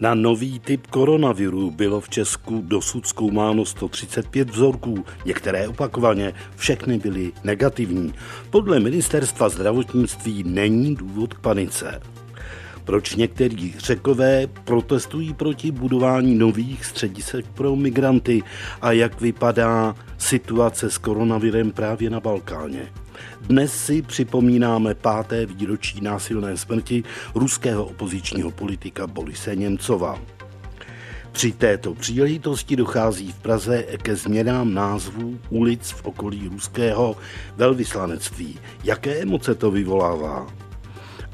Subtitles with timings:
[0.00, 7.32] Na nový typ koronaviru bylo v Česku dosud zkoumáno 135 vzorků, některé opakovaně, všechny byly
[7.44, 8.14] negativní.
[8.50, 12.00] Podle ministerstva zdravotnictví není důvod k panice.
[12.84, 18.42] Proč někteří řekové protestují proti budování nových středisek pro migranty
[18.82, 22.92] a jak vypadá situace s koronavirem právě na Balkáně?
[23.40, 27.04] Dnes si připomínáme páté výročí násilné smrti
[27.34, 30.18] ruského opozičního politika Borise Němcova.
[31.32, 37.16] Při této příležitosti dochází v Praze ke změnám názvů ulic v okolí ruského
[37.56, 38.58] velvyslanectví.
[38.84, 40.67] Jaké emoce to vyvolává?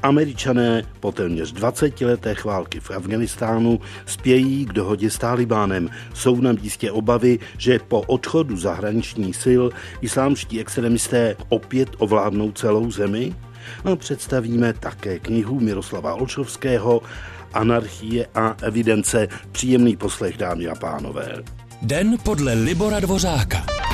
[0.05, 5.89] Američané po téměř 20 letech války v Afganistánu spějí k dohodě s Talibánem.
[6.13, 9.63] Jsou na místě obavy, že po odchodu zahraničních sil
[10.01, 13.35] islámští extremisté opět ovládnou celou zemi?
[13.85, 17.01] A představíme také knihu Miroslava Olšovského
[17.53, 19.27] Anarchie a evidence.
[19.51, 21.43] Příjemný poslech, dámy a pánové.
[21.81, 23.84] Den podle Libora Dvořáka.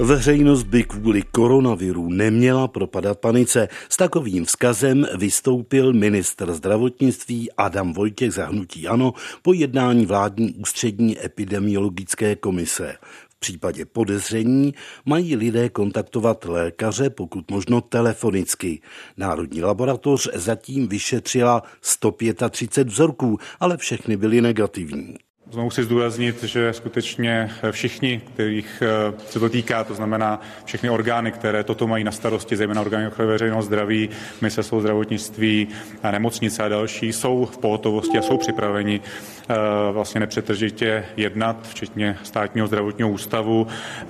[0.00, 3.68] Veřejnost by kvůli koronaviru neměla propadat panice.
[3.88, 11.24] S takovým vzkazem vystoupil ministr zdravotnictví Adam Vojtěch za hnutí Ano po jednání vládní ústřední
[11.24, 12.96] epidemiologické komise.
[13.28, 18.80] V případě podezření mají lidé kontaktovat lékaře, pokud možno telefonicky.
[19.16, 25.27] Národní laboratoř zatím vyšetřila 135 vzorků, ale všechny byly negativní.
[25.50, 31.32] Znovu si zdůraznit, že skutečně všichni, kterých eh, se to týká, to znamená všechny orgány,
[31.32, 34.08] které toto mají na starosti, zejména orgány ochrany veřejného zdraví,
[34.40, 35.68] ministerstvo zdravotnictví,
[36.02, 39.54] a nemocnice a další, jsou v pohotovosti a jsou připraveni eh,
[39.92, 43.66] vlastně nepřetržitě jednat, včetně státního zdravotního ústavu.
[44.02, 44.06] Eh,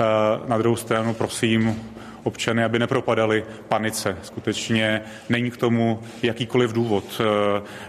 [0.48, 1.82] na druhou stranu prosím
[2.22, 4.16] občany, aby nepropadali panice.
[4.22, 7.20] Skutečně není k tomu jakýkoliv důvod.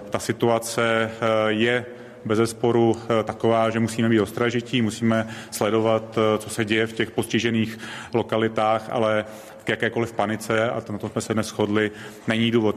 [0.10, 1.12] Ta situace
[1.48, 1.86] je
[2.26, 6.94] bez sporu eh, taková, že musíme být ostražití, musíme sledovat, eh, co se děje v
[6.94, 7.80] těch postižených
[8.14, 9.26] lokalitách, ale
[9.64, 11.92] k jakékoliv panice, a na tom jsme se dnes shodli,
[12.28, 12.76] není důvod.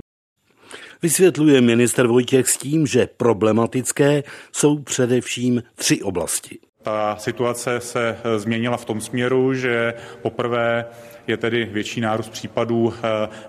[1.02, 4.22] Vysvětluje minister Vojtěch s tím, že problematické
[4.52, 6.58] jsou především tři oblasti.
[6.82, 10.84] Ta situace se eh, změnila v tom směru, že poprvé
[11.26, 12.94] je tedy větší nárůst případů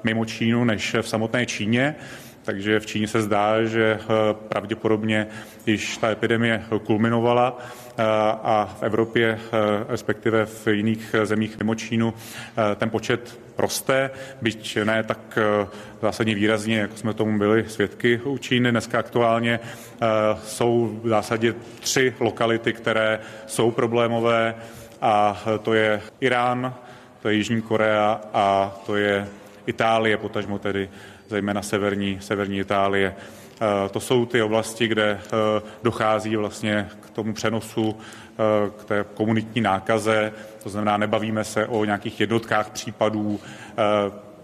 [0.03, 1.95] mimo Čínu než v samotné Číně.
[2.43, 4.07] Takže v Číně se zdá, že eh,
[4.49, 5.27] pravděpodobně
[5.65, 8.03] již ta epidemie kulminovala eh,
[8.43, 9.57] a v Evropě, eh,
[9.89, 12.13] respektive v jiných zemích mimo Čínu,
[12.75, 14.09] ten počet roste,
[14.41, 15.39] byť ne tak
[16.01, 18.71] zásadně výrazně, jako jsme tomu byli svědky u Číny.
[18.71, 19.59] Dneska aktuálně
[20.43, 24.55] jsou v zásadě tři lokality, které jsou problémové
[25.01, 26.73] a to je Irán,
[27.21, 29.27] to je Jižní Korea a to je
[29.65, 30.89] Itálie, potažmo tedy
[31.29, 33.15] zejména severní, severní Itálie.
[33.61, 39.05] Eh, to jsou ty oblasti, kde eh, dochází vlastně k tomu přenosu, eh, k té
[39.13, 40.31] komunitní nákaze.
[40.63, 43.39] To znamená, nebavíme se o nějakých jednotkách případů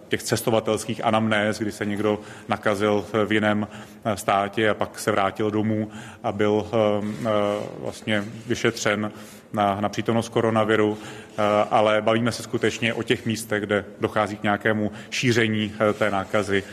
[0.08, 3.68] těch cestovatelských anamnéz, kdy se někdo nakazil v jiném
[4.16, 5.92] státě a pak se vrátil domů
[6.24, 6.66] a byl
[7.80, 9.12] vlastně vyšetřen
[9.54, 10.98] na, na přítomnost koronaviru,
[11.70, 16.64] ale bavíme se skutečně o těch místech, kde dochází k nějakému šíření té nákazy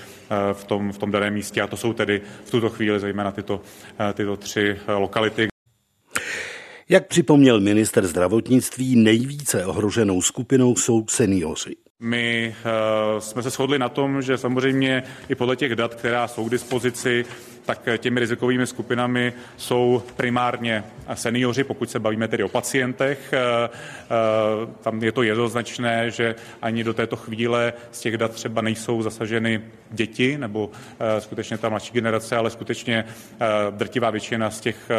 [0.53, 3.61] v tom, v tom daném místě a to jsou tedy v tuto chvíli zejména tyto,
[4.15, 5.49] tyto tři lokality.
[6.89, 11.77] Jak připomněl minister zdravotnictví, nejvíce ohroženou skupinou jsou seniori.
[12.01, 12.55] My
[13.19, 17.25] jsme se shodli na tom, že samozřejmě i podle těch dat, která jsou k dispozici,
[17.67, 20.85] tak těmi rizikovými skupinami jsou primárně
[21.15, 23.33] seniori, pokud se bavíme tedy o pacientech.
[23.33, 23.75] Uh,
[24.67, 29.03] uh, tam je to jednoznačné, že ani do této chvíle z těch dat třeba nejsou
[29.03, 30.71] zasaženy děti nebo
[31.19, 33.05] skutečně ta mladší generace, ale skutečně
[33.71, 34.91] drtivá většina z těch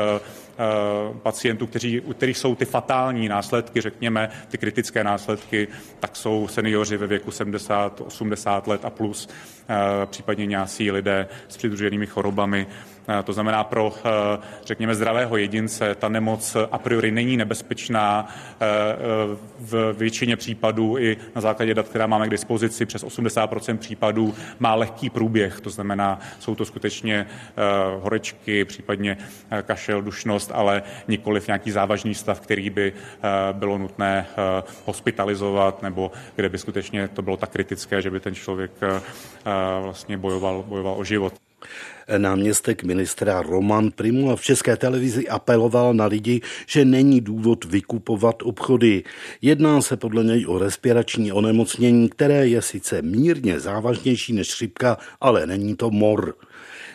[1.23, 5.67] pacientů, kteří, u kterých jsou ty fatální následky, řekněme, ty kritické následky,
[5.99, 9.29] tak jsou seniori ve věku 70, 80 let a plus,
[9.69, 9.75] eh,
[10.05, 12.56] případně nějací lidé s přidruženými chorobami.
[13.09, 18.27] Eh, to znamená pro, eh, řekněme, zdravého jedince ta nemoc a priori není nebezpečná.
[19.59, 24.75] V většině případů i na základě dat, která máme k dispozici, přes 80% případů má
[24.75, 25.61] lehký průběh.
[25.61, 27.27] To znamená, jsou to skutečně
[28.01, 29.17] horečky, případně
[29.61, 32.93] kašel, dušnost, ale nikoliv nějaký závažný stav, který by
[33.51, 34.25] bylo nutné
[34.85, 38.71] hospitalizovat nebo kde by skutečně to bylo tak kritické, že by ten člověk
[39.81, 41.33] vlastně bojoval, bojoval o život.
[42.17, 49.03] Náměstek ministra Roman Primula v České televizi apeloval na lidi, že není důvod vykupovat obchody.
[49.41, 55.47] Jedná se podle něj o respirační onemocnění, které je sice mírně závažnější než chřipka, ale
[55.47, 56.35] není to mor.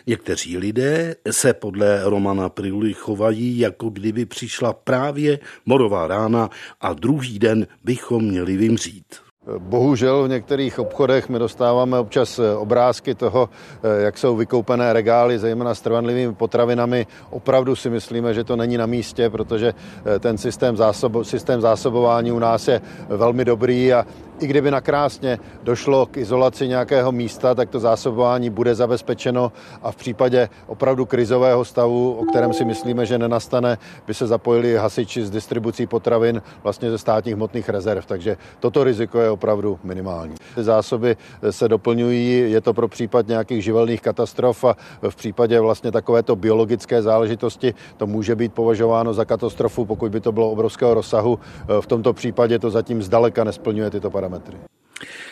[0.07, 6.49] Někteří lidé se podle Romana Priuly chovají, jako kdyby přišla právě morová rána
[6.81, 9.22] a druhý den bychom měli vymřít.
[9.57, 13.49] Bohužel v některých obchodech my dostáváme občas eh, obrázky toho,
[13.83, 17.07] eh, jak jsou vykoupené regály, zejména s trvanlivými potravinami.
[17.29, 19.73] Opravdu si myslíme, že to není na místě, protože
[20.05, 24.05] eh, ten systém, zásobo, systém zásobování u nás je velmi dobrý a
[24.43, 29.51] i kdyby nakrásně došlo k izolaci nějakého místa, tak to zásobování bude zabezpečeno
[29.81, 34.75] a v případě opravdu krizového stavu, o kterém si myslíme, že nenastane, by se zapojili
[34.75, 38.05] hasiči z distribucí potravin vlastně ze státních hmotných rezerv.
[38.05, 40.35] Takže toto riziko je opravdu minimální.
[40.55, 41.17] Ty zásoby
[41.49, 44.75] se doplňují, je to pro případ nějakých živelných katastrof a
[45.09, 50.31] v případě vlastně takovéto biologické záležitosti to může být považováno za katastrofu, pokud by to
[50.31, 51.39] bylo obrovského rozsahu.
[51.81, 54.57] V tomto případě to zatím zdaleka nesplňuje tyto parametry parametry.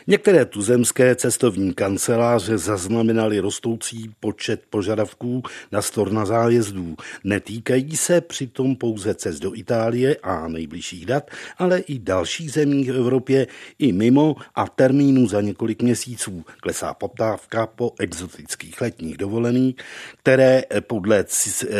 [0.07, 6.95] Některé tuzemské cestovní kanceláře zaznamenaly rostoucí počet požadavků na storna zájezdů.
[7.23, 12.95] Netýkají se přitom pouze cest do Itálie a nejbližších dat, ale i dalších zemí v
[12.95, 13.47] Evropě
[13.79, 16.45] i mimo a termínu za několik měsíců.
[16.59, 19.75] Klesá poptávka po exotických letních dovolených,
[20.17, 21.25] které podle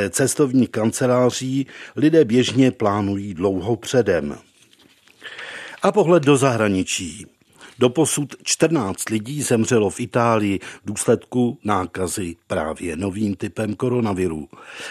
[0.09, 4.38] cestovních kanceláří lidé běžně plánují dlouho předem.
[5.83, 7.25] A pohled do zahraničí.
[7.80, 14.48] Doposud 14 lidí zemřelo v Itálii v důsledku nákazy právě novým typem koronaviru.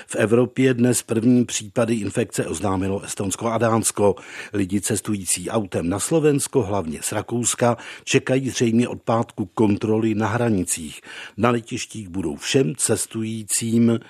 [0.06, 4.14] V Evropě dnes první případy infekce oznámilo Estonsko a Dánsko.
[4.52, 11.00] Lidi cestující autem na Slovensko, hlavně z Rakouska, čekají zřejmě od pátku kontroly na hranicích.
[11.36, 14.00] Na letištích budou všem cestujícím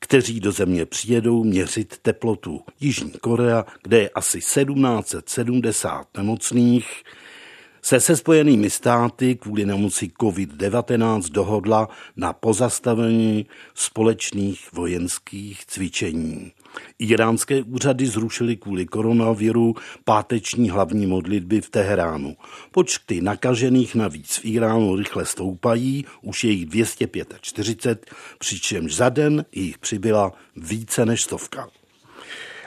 [0.00, 2.60] kteří do země přijedou měřit teplotu.
[2.80, 7.02] Jižní Korea, kde je asi 1770 nemocných,
[7.82, 16.52] se se spojenými státy kvůli nemoci COVID-19 dohodla na pozastavení společných vojenských cvičení.
[16.98, 22.36] Iránské úřady zrušily kvůli koronaviru páteční hlavní modlitby v Teheránu.
[22.70, 29.78] Počty nakažených navíc v Iránu rychle stoupají, už je jich 245, přičemž za den jich
[29.78, 31.68] přibyla více než stovka.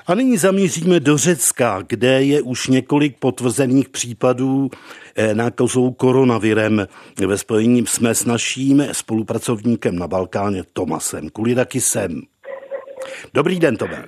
[0.08, 4.70] A nyní zamíříme do Řecka, kde je už několik potvrzených případů
[5.16, 6.88] eh, nákazou koronavirem.
[7.28, 12.22] Ve spojení jsme s naším spolupracovníkem na Balkáně Tomasem Kulidakisem.
[13.34, 14.06] Dobrý den, Tome.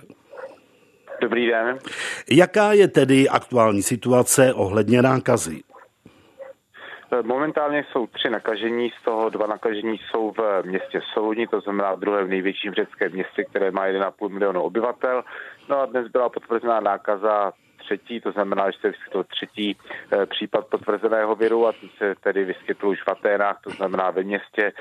[1.21, 1.79] Dobrý den.
[2.31, 5.63] Jaká je tedy aktuální situace ohledně nákazy?
[7.21, 12.23] Momentálně jsou tři nakažení, z toho dva nakažení jsou v městě Soluni, to znamená druhé
[12.23, 15.23] v největším řeckém městě, které má 1,5 milionu obyvatel.
[15.69, 17.53] No a dnes byla potvrzená nákaza
[17.83, 19.77] třetí, to znamená, že se vyskytl třetí
[20.11, 24.23] e, případ potvrzeného viru a ten se tedy vyskytl už v Aténách, to znamená ve
[24.23, 24.71] městě,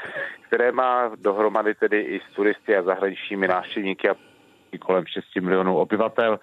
[0.47, 4.15] které má dohromady tedy i s turisty a zahraničními návštěvníky a
[4.79, 6.39] kolem 6 milionů obyvatel.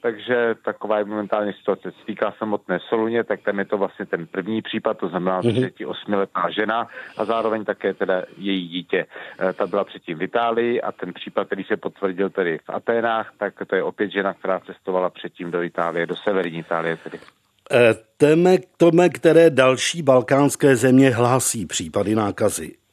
[0.00, 1.90] Takže taková je momentálně situace.
[1.90, 5.90] Se týká samotné Soluně, tak tam je to vlastně ten první případ, to znamená mm-hmm.
[5.90, 9.06] osmiletá žena a zároveň také teda její dítě.
[9.48, 13.32] E, ta byla předtím v Itálii a ten případ, který se potvrdil tedy v Aténách,
[13.38, 17.18] tak to je opět žena, která cestovala předtím do Itálie, do severní Itálie tedy.
[17.72, 22.87] E, teme, tome, které další balkánské země hlásí případy nákazy?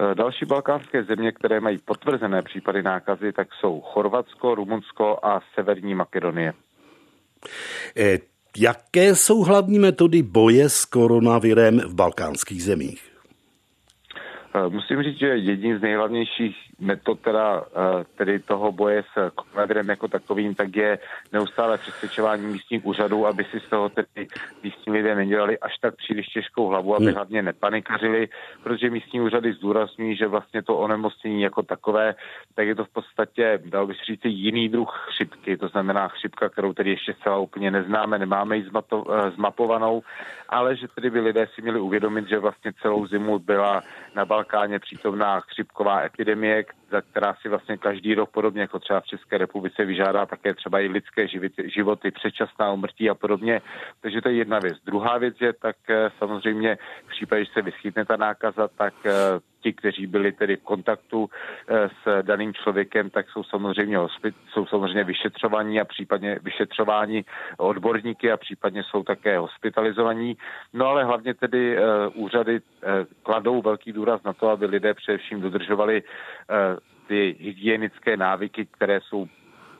[0.00, 5.94] Eh, další balkánské země, které mají potvrzené případy nákazy, tak jsou Chorvatsko, Rumunsko a Severní
[5.94, 6.52] Makedonie.
[7.96, 8.18] Eh,
[8.58, 13.10] jaké jsou hlavní metody boje s koronavirem v balkánských zemích?
[14.54, 19.88] Eh, musím říct, že jedním z nejhlavnějších metod teda, eh, tedy toho boje s koronavirem
[19.88, 20.98] jako takovým, tak je
[21.32, 24.28] neustále přesvědčování místních úřadů, aby si z toho tedy
[24.62, 27.14] místní lidé nedělali až tak příliš těžkou hlavu, aby hmm.
[27.14, 28.28] hlavně nepanikařili,
[28.62, 32.14] protože místní úřady zdůrazňují, že vlastně to onemocnění jako takové,
[32.54, 36.72] tak je to v podstatě, dal bych říct, jiný druh chřipky, to znamená chřipka, kterou
[36.72, 40.02] tedy ještě zcela úplně neznáme, nemáme ji eh, zmapovanou,
[40.48, 43.82] ale že tedy by lidé si měli uvědomit, že vlastně celou zimu byla
[44.14, 49.06] na Balkáně přítomná chřipková epidemie, za která si vlastně každý rok podobně jako třeba v
[49.06, 53.62] České republice vyžádá také třeba i lidské životy, životy předčasná umrtí a podobně.
[54.00, 54.78] Takže to je jedna věc.
[54.84, 59.10] Druhá věc je tak eh, samozřejmě v případě, že se vyskytne ta nákaza, tak eh,
[59.60, 61.30] ti, kteří byli tedy v kontaktu
[61.68, 63.98] s daným člověkem, tak jsou samozřejmě,
[64.52, 67.24] jsou samozřejmě vyšetřovaní a případně vyšetřováni
[67.56, 70.36] odborníky a případně jsou také hospitalizovaní.
[70.72, 71.78] No ale hlavně tedy
[72.14, 72.60] úřady
[73.22, 76.02] kladou velký důraz na to, aby lidé především dodržovali
[77.06, 79.26] ty hygienické návyky, které jsou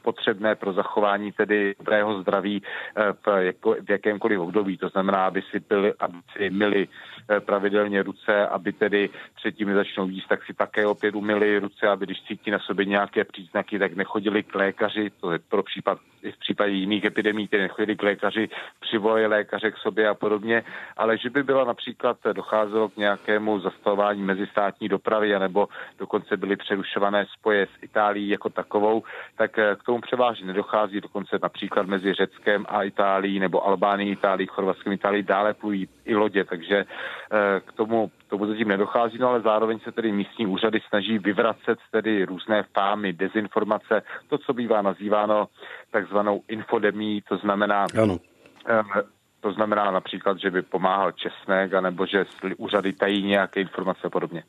[0.03, 2.63] potřebné pro zachování tedy dobrého zdraví
[2.97, 4.77] eh, v, jako, v jakémkoliv období.
[4.77, 6.89] To znamená, aby si, byli, aby si myli
[7.29, 12.07] eh, pravidelně ruce, aby tedy předtím začnou jíst, tak si také opět umyli ruce, aby
[12.07, 16.33] když cítí na sobě nějaké příznaky, tak nechodili k lékaři, to je pro případ i
[16.33, 18.49] v případě jiných epidemí, které nechodili k lékaři,
[18.81, 20.65] přivolali lékaře k sobě a podobně,
[20.97, 27.27] ale že by byla například docházelo k nějakému zastavování mezistátní dopravy, anebo dokonce byly přerušované
[27.39, 29.03] spoje s Itálií jako takovou,
[29.37, 34.47] tak eh, k tomu převážně nedochází, dokonce například mezi Řeckem a Itálií nebo Albánií, Itálií,
[34.47, 39.41] Chorvatskem, Itálií dále plují i lodě, takže eh, k tomu, tomu zatím nedochází, no ale
[39.41, 45.49] zároveň se tedy místní úřady snaží vyvracet tedy různé fámy, dezinformace, to, co bývá nazýváno
[45.91, 48.19] takzvanou infodemí, to znamená ano.
[48.69, 48.83] Eh,
[49.41, 52.25] to znamená například, že by pomáhal česnek, anebo že
[52.57, 54.43] úřady tají nějaké informace a podobně.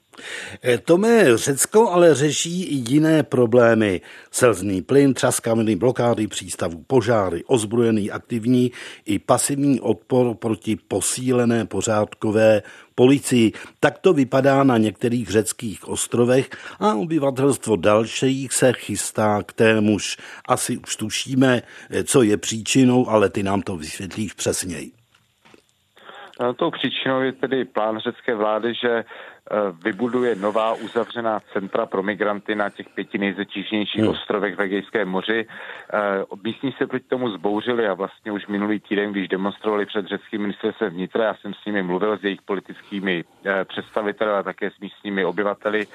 [0.63, 4.01] Eh, Tome, Řecko ale řeší i jiné problémy.
[4.31, 8.71] Selzný plyn, třaskaminy, blokády přístavů, požáry, ozbrojený aktivní
[9.05, 12.61] i pasivní odpor proti posílené pořádkové
[12.95, 13.51] policii.
[13.79, 16.49] Tak to vypadá na některých řeckých ostrovech
[16.79, 20.17] a obyvatelstvo dalších se chystá k témuž.
[20.47, 21.61] Asi už tušíme,
[22.03, 24.91] co je příčinou, ale ty nám to vysvětlíš přesněji.
[26.55, 29.03] Tou příčinou je tedy plán řecké vlády, že Eh,
[29.83, 34.09] vybuduje nová uzavřená centra pro migranty na těch pěti nejzatíženějších hmm.
[34.09, 35.47] ostrovech v Egejském moři.
[35.93, 35.99] Eh,
[36.43, 40.89] místní se proti tomu zbouřili a vlastně už minulý týden, když demonstrovali před řeckým ministerstvem
[40.89, 45.25] vnitra, já jsem s nimi mluvil s jejich politickými eh, představiteli a také s místními
[45.25, 45.87] obyvateli,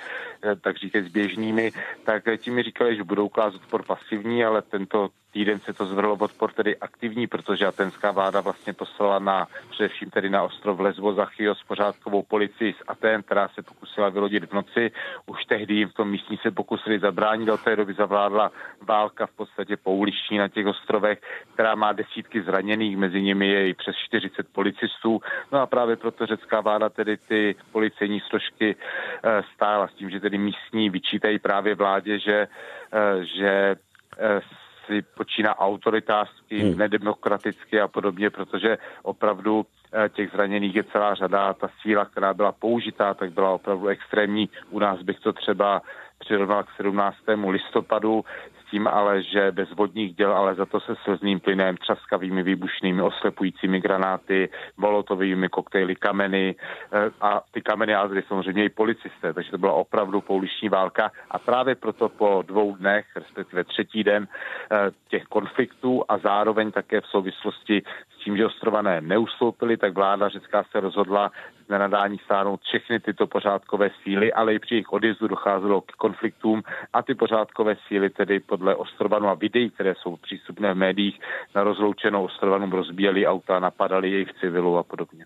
[0.61, 1.73] tak říkají s běžnými,
[2.05, 6.15] tak ti mi říkali, že budou klást odpor pasivní, ale tento týden se to zvrlo
[6.15, 11.63] odpor tedy aktivní, protože atenská vláda vlastně poslala na, především tedy na ostrov Lesbos Zachios
[11.69, 14.91] pořádkovou policii z Aten, která se pokusila vylodit v noci.
[15.27, 18.53] Už tehdy jim v tom místní se pokusili zabránit, do té doby zavládla
[18.83, 21.19] válka v podstatě pouliční na těch ostrovech,
[21.55, 25.21] která má desítky zraněných, mezi nimi je i přes 40 policistů.
[25.53, 30.21] No a právě proto řecká vláda tedy ty policejní složky eh, stála s tím, že
[30.21, 32.49] tedy místní vyčítají právě vládě, že,
[32.93, 33.77] eh, že
[34.19, 34.41] eh,
[34.87, 36.79] si počíná autoritářsky, hmm.
[36.79, 41.55] nedemokraticky a podobně, protože opravdu eh, těch zraněných je celá řada.
[41.55, 44.49] Ta síla, která byla použitá, tak byla opravdu extrémní.
[44.71, 45.83] U nás bych to třeba
[46.19, 47.17] přirovnal k 17.
[47.49, 48.25] listopadu,
[48.71, 53.81] tím ale, že bez vodních děl, ale za to se slzným plynem, třaskavými výbušnými, oslepujícími
[53.81, 56.55] granáty, molotovými koktejly, kameny
[56.93, 61.11] eh, a ty kameny jádry samozřejmě i policisté, takže to byla opravdu pouliční válka.
[61.31, 64.29] A právě proto po dvou dnech, respektive třetí den
[64.73, 64.77] eh,
[65.09, 67.83] těch konfliktů a zároveň také v souvislosti
[68.15, 71.31] s tím, že ostrované neustoupili, tak vláda řecká se rozhodla
[71.69, 77.03] nenadání stáhnout všechny tyto pořádkové síly, ale i při jejich odjezdu docházelo k konfliktům a
[77.03, 81.21] ty pořádkové síly tedy podle Ostrovanu a videí, které jsou přístupné v médiích,
[81.55, 85.25] na rozloučenou Ostrovanu rozbíjeli auta, napadali jejich civilů a podobně.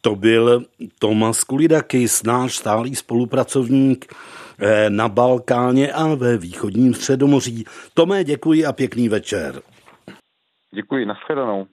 [0.00, 0.64] To byl
[0.98, 7.64] Tomas Kulidakis, náš stálý spolupracovník eh, na Balkáně a ve východním středomoří.
[7.94, 9.60] Tomé, děkuji a pěkný večer.
[10.70, 11.66] Děkuji, nashledanou.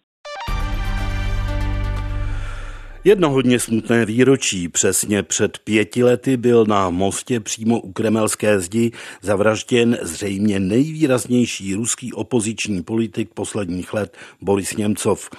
[3.07, 4.69] Jedno hodně smutné výročí.
[4.69, 12.13] Přesně před pěti lety byl na mostě přímo u Kremelské zdi zavražděn zřejmě nejvýraznější ruský
[12.13, 15.29] opoziční politik posledních let Boris Němcov.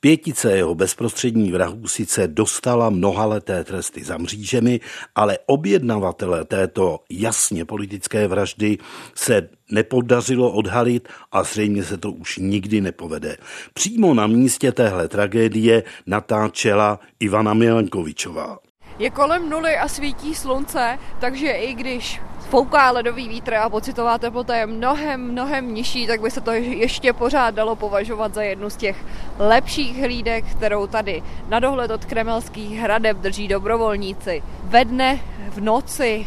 [0.00, 4.80] Pětice jeho bezprostřední vrahů sice dostala mnohaleté tresty za mřížemi,
[5.14, 8.78] ale objednavatele této jasně politické vraždy
[9.14, 13.36] se nepodařilo odhalit a zřejmě se to už nikdy nepovede.
[13.74, 18.58] Přímo na místě téhle tragédie natáčela Ivana Milankovičová.
[19.00, 24.56] Je kolem nuly a svítí slunce, takže i když fouká ledový vítr a pocitová teplota
[24.56, 28.76] je mnohem, mnohem nižší, tak by se to ještě pořád dalo považovat za jednu z
[28.76, 28.96] těch
[29.38, 34.42] lepších hlídek, kterou tady na dohled od kremelských hradeb drží dobrovolníci.
[34.64, 36.26] Ve dne, v noci,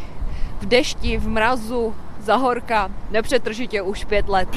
[0.62, 4.50] v dešti, v mrazu, Zahorka, nepřetržitě už pět let.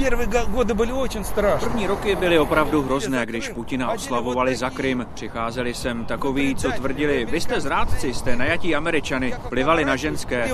[1.60, 5.06] První roky byly opravdu hrozné, když Putina oslavovali za Krym.
[5.14, 10.50] Přicházeli sem takoví, co tvrdili, vy jste zrádci, jste najatí američany, plivali na ženské.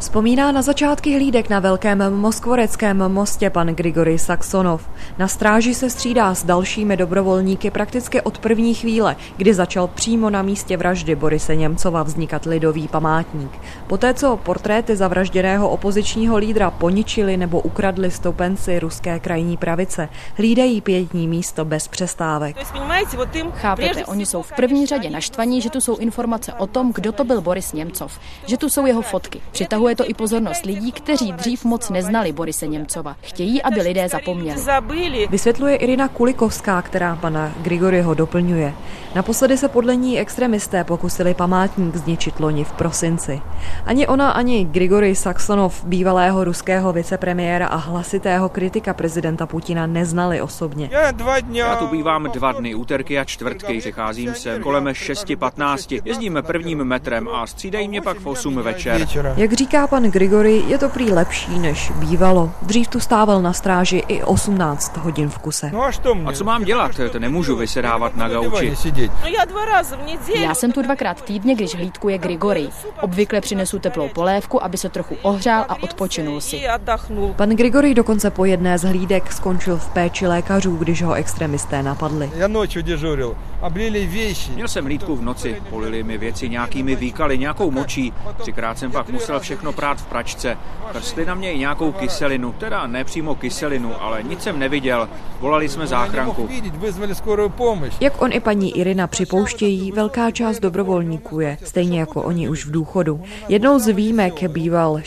[0.00, 4.88] Vzpomíná na začátky hlídek na velkém moskvoreckém mostě pan Grigory Saxonov.
[5.18, 10.42] Na stráži se střídá s dalšími dobrovolníky prakticky od první chvíle, kdy začal přímo na
[10.42, 13.50] místě vraždy Borise Němcova vznikat lidový památník.
[13.86, 21.28] Poté, co portréty zavražděného opozičního lídra poničili nebo ukradli stoupenci ruské krajní pravice, hlídají pětní
[21.28, 22.56] místo bez přestávek.
[23.52, 27.24] Chápete, oni jsou v první řadě naštvaní, že tu jsou informace o tom, kdo to
[27.24, 29.40] byl Boris Němcov, že tu jsou jeho fotky.
[29.52, 33.16] Přitahuje to i pozornost lidí, kteří dřív moc neznali Borise Němcova.
[33.20, 34.60] Chtějí, aby lidé zapomněli.
[35.30, 38.74] Vysvětluje Irina Kulikovská, která pana Grigoryho doplňuje.
[39.14, 43.40] Naposledy se podle ní extremisté pokusili památník zničit loni v prosinci.
[43.84, 50.90] Ani ona, ani Grigory Saxonov, bývalého ruského vicepremiéra a hlasitého kritika prezidenta Putina, neznali osobně.
[51.52, 57.28] Já tu bývám dva dny, úterky a čtvrtky, přecházím sem kolem 6.15, jezdíme prvním metrem
[57.28, 59.08] a střídají mě pak v 8 večer.
[59.36, 62.50] Jak říká pan Grigory, je to prý lepší, než bývalo.
[62.62, 65.70] Dřív tu stával na stráži i 18 hodin v kuse.
[66.26, 66.90] A co mám dělat?
[67.12, 68.74] To nemůžu vysedávat na gauči.
[70.34, 72.68] Já jsem tu dvakrát týdně, když hlídkuje Grigory.
[73.00, 76.62] Obvykle přinesu teplou polévku, aby se trochu ohřál a odpočinul si.
[77.36, 82.30] Pan Grigory dokonce po jedné z hlídek skončil v péči lékařů, když ho extremisté napadli.
[82.36, 83.36] Já noču dežuril.
[83.60, 84.50] Oblili věci.
[84.54, 88.12] Měl jsem hlídku v noci, polili mi věci nějakými výkaly, nějakou močí.
[88.38, 90.56] Třikrát jsem pak musel všechno prát v pračce.
[90.92, 95.08] Prstli na mě i nějakou kyselinu, teda ne přímo kyselinu, ale nic jsem neviděl.
[95.40, 96.48] Volali jsme záchranku.
[98.00, 102.70] Jak on i paní Irina připouštějí, velká část dobrovolníků je, stejně jako oni už v
[102.70, 103.20] důchodu.
[103.48, 105.00] Jednou z výjimek býval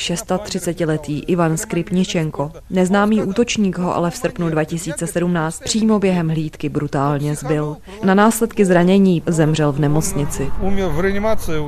[0.79, 2.51] 36-letý Ivan Skripničenko.
[2.69, 7.77] Neznámý útočník ho ale v srpnu 2017 přímo během hlídky brutálně zbyl.
[8.03, 10.51] Na následky zranění zemřel v nemocnici.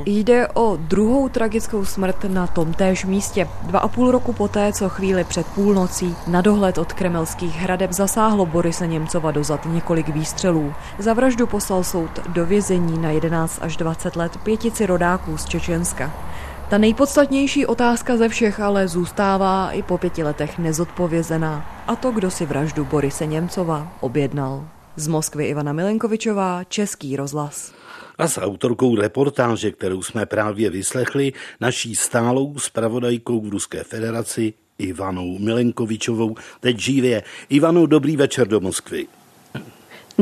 [0.06, 3.48] Jde o druhou tragickou smrt na tomtéž místě.
[3.62, 8.46] Dva a půl roku poté, co chvíli před půlnocí na dohled od kremelských hradeb zasáhlo
[8.46, 10.72] Borise Němcova dozad několik výstřelů.
[10.98, 16.10] Za vraždu poslal soud do vězení na 11 až 20 let pětici rodáků z Čečenska.
[16.72, 21.84] Ta nejpodstatnější otázka ze všech ale zůstává i po pěti letech nezodpovězená.
[21.86, 24.68] A to, kdo si vraždu Borise Němcova objednal.
[24.96, 27.72] Z Moskvy Ivana Milenkovičová, Český rozhlas.
[28.18, 35.38] A s autorkou reportáže, kterou jsme právě vyslechli, naší stálou spravodajkou v Ruské federaci Ivanou
[35.38, 37.22] Milenkovičovou, teď živě.
[37.48, 39.06] Ivano, dobrý večer do Moskvy.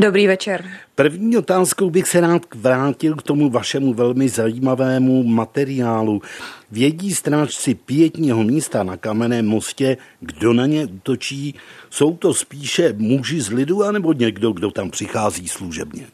[0.01, 0.65] Dobrý večer.
[0.95, 6.23] První otázkou bych se rád vrátil k tomu vašemu velmi zajímavému materiálu.
[6.71, 11.55] Vědí strážci pětního místa na kamenném mostě, kdo na ně útočí?
[11.91, 16.07] Jsou to spíše muži z lidu, anebo někdo, kdo tam přichází služebně?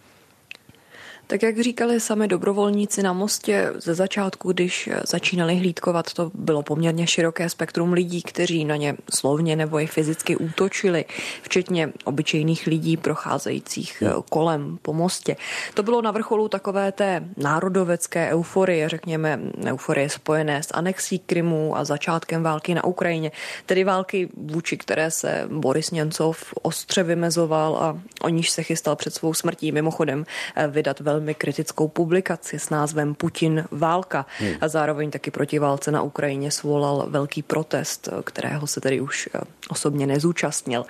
[1.28, 7.06] Tak jak říkali sami dobrovolníci na mostě ze začátku, když začínali hlídkovat, to bylo poměrně
[7.06, 11.04] široké spektrum lidí, kteří na ně slovně nebo i fyzicky útočili,
[11.42, 15.36] včetně obyčejných lidí procházejících eh, kolem po mostě.
[15.74, 21.84] To bylo na vrcholu takové té národovecké euforie, řekněme euforie spojené s anexí Krymu a
[21.84, 23.32] začátkem války na Ukrajině,
[23.66, 29.14] tedy války vůči které se Boris Němcov ostře vymezoval a o níž se chystal před
[29.14, 30.24] svou smrtí mimochodem
[30.56, 34.54] eh, vydat velmi velmi kritickou publikaci s názvem Putin válka hmm.
[34.60, 39.40] a zároveň taky proti válce na Ukrajině svolal velký protest, kterého se tedy už eh,
[39.68, 40.84] osobně nezúčastnil.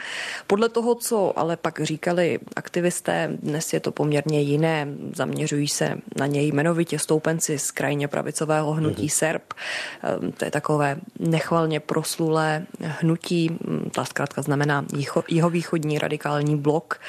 [0.46, 4.88] Podle toho, co ale pak říkali aktivisté, dnes je to poměrně jiné.
[5.14, 9.08] Zaměřují se na něj jmenovitě stoupenci z krajně pravicového hnutí hmm.
[9.08, 9.42] Serb.
[10.02, 14.84] Ehm, to je takové nechvalně proslulé hnutí, hm, ta zkrátka znamená
[15.28, 17.00] jeho východní radikální blok.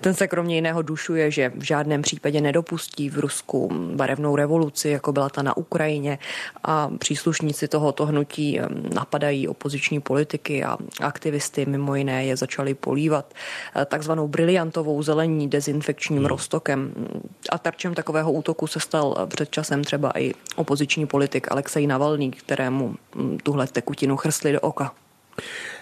[0.00, 5.12] Ten se kromě jiného dušuje, že v žádném případě nedopustí v Rusku barevnou revoluci, jako
[5.12, 6.18] byla ta na Ukrajině
[6.64, 8.60] a příslušníci tohoto hnutí
[8.94, 13.34] napadají opoziční politiky a aktivisty mimo jiné je začali polívat
[13.76, 16.26] eh, takzvanou briliantovou zelení dezinfekčním hmm.
[16.26, 16.94] roztokem.
[17.50, 22.94] A tarčem takového útoku se stal před časem třeba i opoziční politik Alexej Navalný, kterému
[23.14, 25.07] hm, tuhle tekutinu chrstli do oka.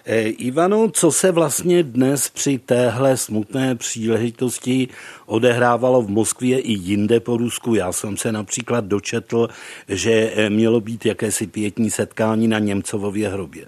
[0.04, 4.88] Eh, Ivano, co se vlastně dnes při téhle smutné příležitosti
[5.26, 7.74] odehrávalo v Moskvě i jinde po Rusku?
[7.74, 9.48] Já jsem se například dočetl,
[9.88, 13.66] že eh, mělo být jakési pětní setkání na Němcovově hrobě.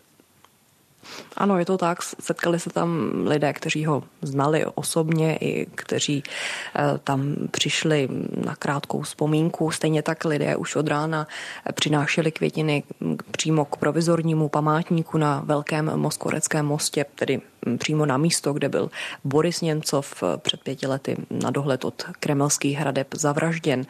[1.38, 2.02] Ano, je to tak.
[2.02, 8.08] Setkali se tam lidé, kteří ho znali osobně i kteří eh, tam přišli
[8.44, 9.70] na krátkou vzpomínku.
[9.70, 11.26] Stejně tak lidé už od rána
[11.74, 12.82] přinášeli květiny
[13.30, 17.40] přímo k provizornímu památníku na Velkém Moskoreckém mostě, tedy
[17.78, 18.90] přímo na místo, kde byl
[19.24, 23.86] Boris Němcov eh, před pěti lety na dohled od kremelských hradeb zavražděn.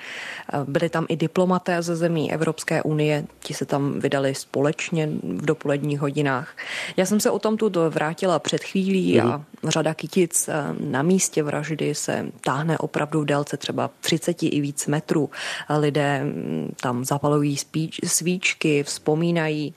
[0.53, 5.47] Eh, byli tam i diplomaté ze zemí Evropské unie, ti se tam vydali společně v
[5.47, 6.57] dopoledních hodinách.
[6.97, 9.45] Já jsem se o tom tu vrátila před chvílí a mhm.
[9.65, 14.87] řada kytic eh, na místě vraždy se táhne opravdu v délce třeba 30 i víc
[14.87, 15.31] metrů.
[15.79, 17.57] Lidé mm, tam zapalují
[18.05, 19.75] svíčky, vzpomínají.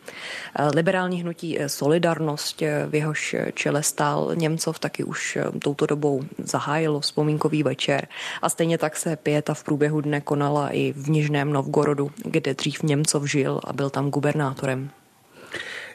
[0.76, 8.08] Liberální hnutí Solidarnost, v jehož čele stál Němcov, taky už touto dobou zahájilo vzpomínkový večer
[8.42, 12.84] a stejně tak se pěta v průběhu dne konala i v Nižném Novgorodu, kde dřív
[12.84, 14.90] Němcov žil a byl tam gubernátorem.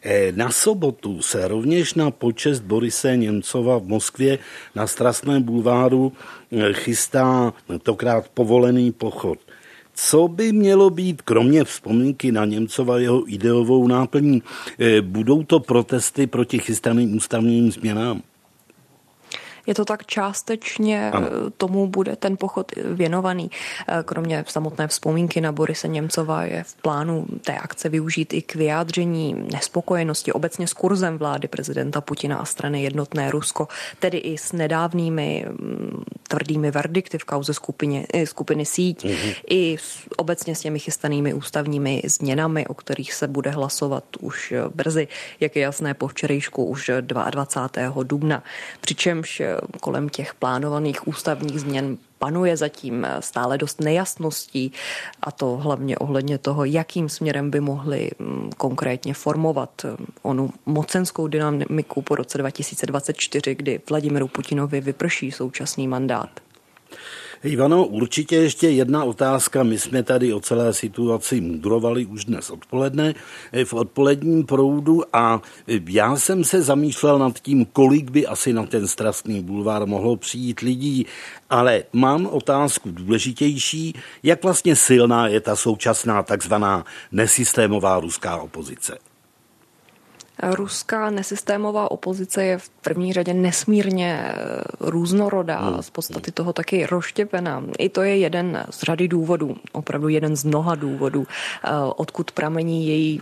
[0.02, 4.38] E, na sobotu se rovněž na počest Borise Němcova v Moskvě
[4.74, 6.12] na Strastném bulváru
[6.52, 9.38] e, chystá tokrát povolený pochod.
[9.94, 14.42] Co by mělo být, kromě vzpomínky na Němcova jeho ideovou náplní,
[14.78, 18.22] e, budou to protesty proti chystaným ústavním změnám?
[19.66, 21.26] Je to tak částečně, ano.
[21.26, 23.50] Eh, tomu bude ten pochod věnovaný.
[23.88, 28.54] Eh, kromě samotné vzpomínky na Borise Němcova je v plánu té akce využít i k
[28.54, 34.52] vyjádření nespokojenosti obecně s kurzem vlády prezidenta Putina a strany Jednotné Rusko, tedy i s
[34.52, 39.34] nedávnými mm, tvrdými verdikty v kauze skupině, eh, skupiny síť, mm-hmm.
[39.50, 45.08] i s, obecně s těmi chystanými ústavními změnami, o kterých se bude hlasovat už brzy,
[45.40, 48.02] jak je jasné po včerejšku už 22.
[48.02, 48.42] dubna.
[48.80, 49.42] Přičemž
[49.80, 54.72] kolem těch plánovaných ústavních změn panuje zatím stále dost nejasností
[55.22, 61.26] a to hlavně ohledně toho, jakým směrem by mohli mm, konkrétně formovat mm, onu mocenskou
[61.26, 66.30] dynamiku po roce 2024, kdy Vladimiru Putinovi vyprší současný mandát.
[67.44, 69.62] Ivano, určitě ještě jedna otázka.
[69.62, 73.14] My jsme tady o celé situaci mudrovali už dnes odpoledne
[73.52, 78.52] eh, v odpoledním proudu a eh, já jsem se zamýšlel nad tím, kolik by asi
[78.52, 81.06] na ten strastný bulvár mohlo přijít lidí,
[81.50, 88.98] ale mám otázku důležitější, jak vlastně silná je ta současná takzvaná nesystémová ruská opozice.
[90.42, 94.34] Ruská nesystémová opozice je v první řadě nesmírně eh,
[94.80, 95.82] různorodá, hmm.
[95.82, 97.62] z podstaty toho taky rozštěpená.
[97.78, 101.26] I to je jeden z řady důvodů, opravdu jeden z mnoha důvodů,
[101.64, 103.20] eh, odkud pramení její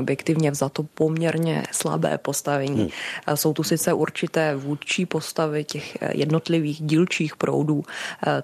[0.00, 2.80] objektivně vzato poměrně slabé postavení.
[2.80, 2.88] Hmm.
[3.26, 7.82] Eh, jsou tu sice určité vůdčí postavy těch jednotlivých dílčích proudů,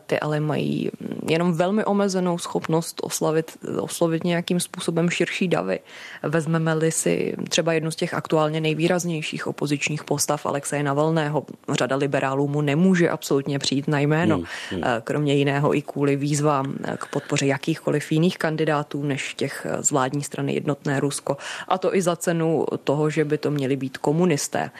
[0.06, 0.90] ty ale mají
[1.28, 5.80] jenom velmi omezenou schopnost oslavit, oslovit nějakým způsobem širší davy.
[6.22, 11.46] Vezmeme-li si třeba jednu z těch aktuálně nejvýraznějších opozičních postav Alexeje Navalného.
[11.72, 14.82] Řada liberálů mu nemůže absolutně přijít na jméno, hmm, hmm.
[14.84, 19.82] Eh, kromě jiného i kvůli výzvám eh, k podpoře jakýchkoliv jiných kandidátů než těch eh,
[19.82, 21.36] z vládní strany Jednotné Rusko.
[21.68, 24.70] A to i za cenu toho, že by to měli být komunisté.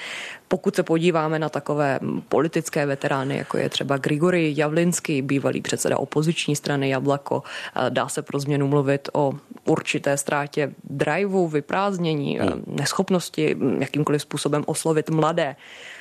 [0.48, 6.56] Pokud se podíváme na takové politické veterány, jako je třeba Grigory Javlinsky, bývalý předseda opoziční
[6.56, 7.42] strany Jablako,
[7.88, 9.32] dá se pro změnu mluvit o
[9.64, 12.62] určité ztrátě driveu, vyprázdnění, hmm.
[12.66, 15.56] neschopnosti jakýmkoliv způsobem oslovit mladé.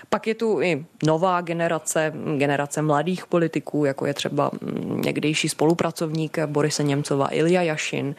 [0.10, 4.52] Pak je tu i nová generace, generace mladých politiků, jako je třeba
[5.06, 8.15] někdejší spolupracovník Borise Němcova Ilja Jašin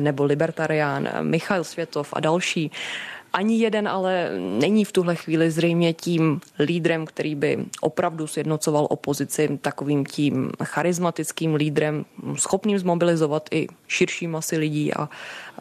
[0.00, 2.70] nebo libertarián Michal Světov a další.
[3.32, 9.58] Ani jeden ale není v tuhle chvíli zřejmě tím lídrem, který by opravdu sjednocoval opozici
[9.62, 12.04] takovým tím charismatickým lídrem,
[12.36, 15.08] schopným zmobilizovat i širší masy lidí a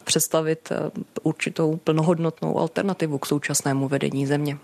[0.04, 0.92] představit eh,
[1.24, 4.58] určitou plnohodnotnou alternativu k současnému vedení země.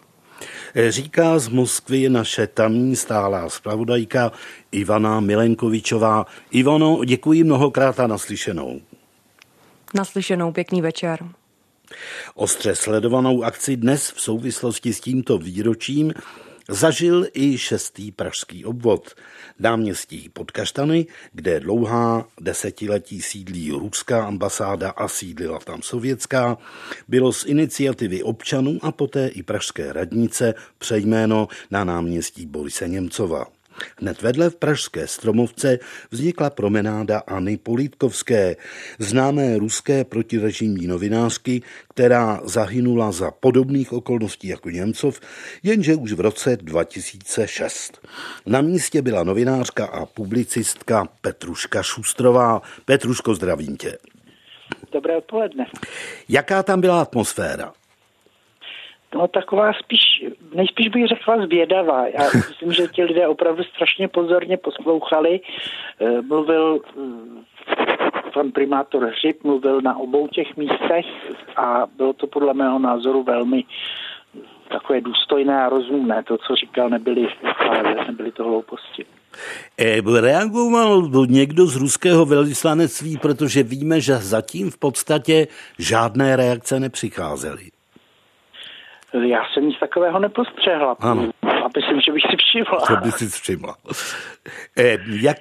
[0.90, 4.32] Říká z Moskvy naše tamní stálá zpravodajka
[4.72, 6.26] Ivana Milenkovičová.
[6.52, 8.82] Ivano, děkuji mnohokrát a naslyšenou.
[9.94, 11.20] Naslyšenou, pěkný večer.
[12.36, 16.14] Ostře sledovanou akci dnes v souvislosti s tímto výročím
[16.70, 19.16] zažil i šestý pražský obvod.
[19.60, 26.58] Náměstí pod Kaštany, kde dlouhá desetiletí sídlí ruská ambasáda a sídlila tam sovětská,
[27.08, 33.61] bylo z iniciativy občanů a poté i pražské radnice přejméno na náměstí Borise Němcova.
[33.98, 35.80] Hned vedle v Pražské Stromovce
[36.12, 38.56] vznikla promenáda Anny Polítkovské,
[39.00, 45.20] známé ruské protirežimní novinářky, která zahynula za podobných okolností jako Němcov,
[45.64, 48.08] jenže už v roce 2006.
[48.46, 52.62] Na místě byla novinářka a publicistka Petruška Šustrová.
[52.86, 53.98] Petruško, zdravím tě.
[54.92, 55.66] Dobré odpoledne.
[56.30, 57.74] Jaká tam byla atmosféra?
[59.16, 62.08] No taková spíš, nejspíš bych řekla zvědavá.
[62.08, 65.40] Já myslím, že ti lidé opravdu strašně pozorně poslouchali.
[66.02, 66.82] Eh, mluvil
[67.68, 71.06] eh, pan primátor Hřib, mluvil na obou těch místech
[71.56, 73.64] a bylo to podle mého názoru velmi
[74.70, 76.24] takové důstojné a rozumné.
[76.24, 77.28] To, co říkal, nebyly,
[78.08, 79.06] nebyly to hlouposti.
[80.22, 85.48] Reagoval někdo z ruského velvyslanectví, protože víme, že zatím v podstatě
[85.80, 87.81] žádné reakce nepřicházely.
[89.14, 90.96] Já jsem nic takového nepostřehla.
[91.00, 91.30] Ano.
[91.44, 92.80] A myslím, že bych si všimla.
[92.88, 93.76] To by si všimla.
[94.78, 95.38] E, jak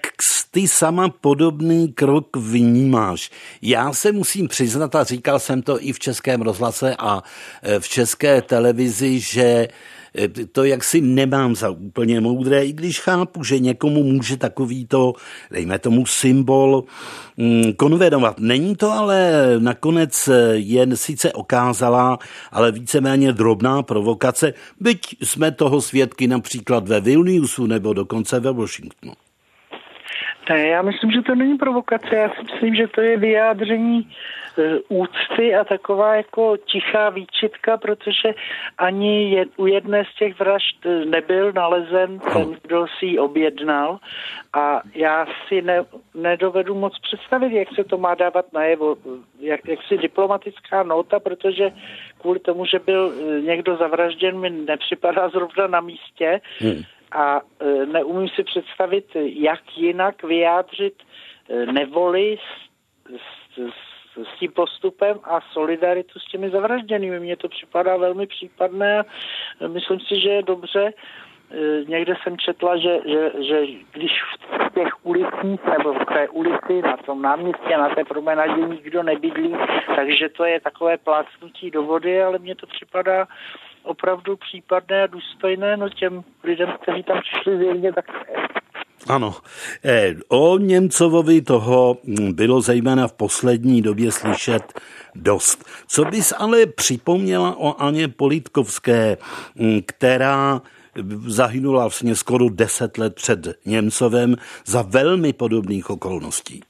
[0.51, 3.31] ty sama podobný krok vnímáš?
[3.63, 7.23] Já se musím přiznat, a říkal jsem to i v Českém rozhlase a
[7.63, 9.69] e, v České televizi, že
[10.15, 15.13] Eh, to jak si nemám za úplně moudré, i když chápu, že někomu může takovýto,
[15.51, 16.85] dejme tomu, symbol
[17.37, 18.41] mm, konvenovat.
[18.41, 22.19] Není to ale nakonec eh, jen sice okázala,
[22.53, 29.30] ale víceméně drobná provokace, byť jsme toho svědky například ve Vilniusu nebo dokonce ve Washingtonu.
[30.51, 34.07] Ne, já myslím, že to není provokace, já si myslím, že to je vyjádření
[34.59, 38.35] E, úcty a taková jako tichá výčitka, protože
[38.79, 43.99] ani je, u jedné z těch vražd nebyl nalezen ten, kdo si ji objednal.
[44.53, 45.85] A já si ne,
[46.15, 48.97] nedovedu moc představit, jak se to má dávat najevo,
[49.41, 51.73] jak, jak si diplomatická nota, protože
[52.21, 56.41] kvůli tomu, že byl e, někdo zavražděn, mi nepřipadá zrovna na místě.
[56.59, 56.83] Hmm.
[57.13, 61.03] A e, neumím si představit, jak jinak vyjádřit
[61.73, 62.71] nevoli s,
[63.17, 63.91] s, s
[64.25, 67.21] s tím postupem a solidaritu s těmi zavražděnými.
[67.21, 69.05] Mně to připadá velmi případné a
[69.67, 70.93] myslím si, že je dobře.
[71.51, 74.13] E, někde jsem četla, že, že, že když
[74.67, 79.55] v těch ulicích nebo v té ulici, na tom náměstí na té promenadě nikdo nebydlí,
[79.97, 83.27] takže to je takové plácnutí do vody, ale mně to připadá
[83.83, 88.05] opravdu případné a důstojné, no těm lidem, kteří tam přišli zjevně, tak
[89.09, 89.35] ano,
[89.85, 91.97] eh, o Němcovovi toho
[92.33, 94.81] bylo zejména v poslední době slyšet
[95.15, 95.71] dost.
[95.89, 99.17] Co bys ale připomněla o Aně Politkovské,
[99.55, 100.61] mm, která
[101.27, 106.61] zahynula vlastně skoro deset let před Němcovem za velmi podobných okolností?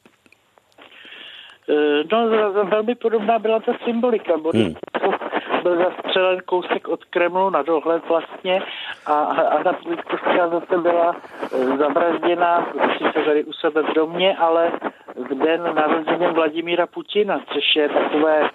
[1.68, 2.29] Eh, no,
[2.70, 4.33] velmi podobná byla ta symbolika.
[4.55, 4.75] Hmm
[5.62, 8.62] byl zastřelen kousek od Kremlu na dohled vlastně
[9.07, 11.16] a Anna Politkovská zase byla
[11.53, 12.66] e, zavražděna
[12.99, 14.73] sice tady u sebe v domě, ale
[15.16, 18.51] v den narozeně Vladimíra Putina, což je takové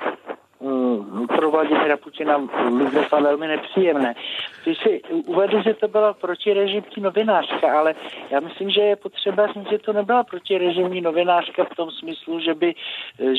[1.28, 2.38] pro Vladimira Putina
[2.78, 4.16] vyzvětla velmi nepříjemné.
[4.64, 7.96] Ty si uvedl, že to byla protirežimní novinářka, ale
[8.30, 12.54] já myslím, že je potřeba říct, že to nebyla protirežimní novinářka v tom smyslu, že
[12.54, 12.76] by,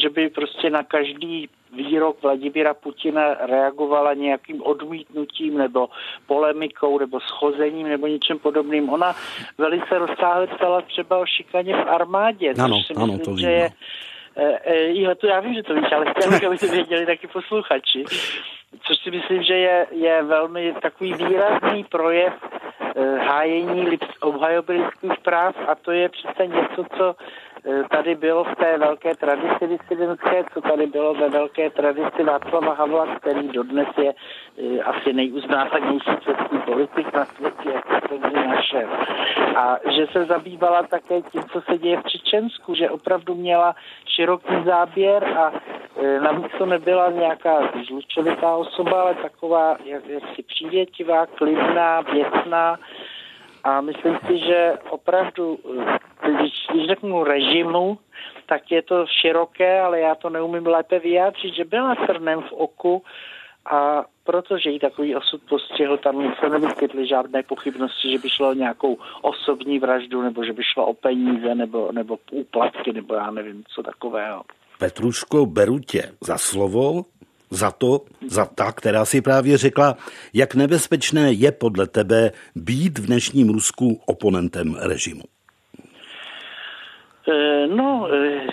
[0.02, 5.88] že by prostě na každý výrok Vladimira Putina reagovala nějakým odmítnutím nebo
[6.26, 8.88] polemikou nebo schozením nebo něčem podobným.
[8.88, 9.14] Ona
[9.58, 13.50] velice rozsáhle ptala třeba o šikaně v armádě, ano, což si ano, myslím, to že
[13.50, 13.70] je e,
[14.88, 18.04] jo, to já vím, že to víš, ale chtěl bych, aby to věděli taky posluchači.
[18.82, 22.32] Což si myslím, že je, je velmi takový výrazný projev
[22.96, 24.80] e, hájení obhajoby
[25.22, 27.14] práv a to je přece něco, co
[27.90, 33.06] tady bylo v té velké tradici disidentské, co tady bylo ve velké tradici Václava Havla,
[33.16, 34.14] který dodnes je
[34.58, 38.86] e, asi nejuznávanější český politik na světě, jako to naše.
[39.56, 43.74] A že se zabývala také tím, co se děje v Čečensku, že opravdu měla
[44.06, 45.52] široký záběr a
[46.02, 52.78] e, navíc to nebyla nějaká zlučovitá osoba, ale taková jak, jaksi přívětivá, klidná, věcná,
[53.66, 55.58] a myslím si, že opravdu,
[56.22, 57.98] když, když řeknu režimu,
[58.46, 63.02] tak je to široké, ale já to neumím lépe vyjádřit, že byla trnem v oku
[63.70, 68.54] a protože jí takový osud postihl, tam se nevyskytly žádné pochybnosti, že by šlo o
[68.54, 73.64] nějakou osobní vraždu, nebo že by šlo o peníze, nebo, nebo úplatky, nebo já nevím,
[73.74, 74.42] co takového.
[74.78, 77.04] Petruško, beru tě za slovo,
[77.50, 79.96] za to, za ta, která si právě řekla,
[80.34, 85.22] jak nebezpečné je podle tebe být v dnešním Rusku oponentem režimu.
[87.28, 88.46] Eh, no, eh,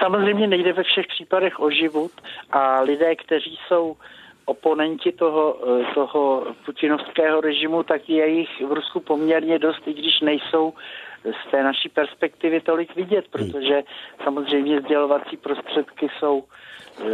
[0.00, 2.10] samozřejmě nejde ve všech případech o život
[2.52, 3.96] a lidé, kteří jsou
[4.44, 10.20] oponenti toho, eh, toho putinovského režimu, tak je jich v Rusku poměrně dost, i když
[10.20, 10.72] nejsou
[11.24, 13.82] z té naší perspektivy tolik vidět, protože
[14.24, 16.44] samozřejmě sdělovací prostředky jsou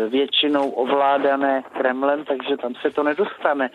[0.09, 3.71] většinou ovládané Kremlem, takže tam se to nedostane.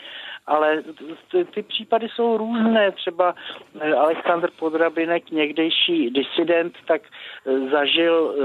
[0.48, 0.84] Ale
[1.32, 2.92] ty, ty případy jsou různé.
[2.92, 3.36] Třeba
[3.80, 8.36] e, Aleksandr Podrabinek, někdejší disident, tak e, zažil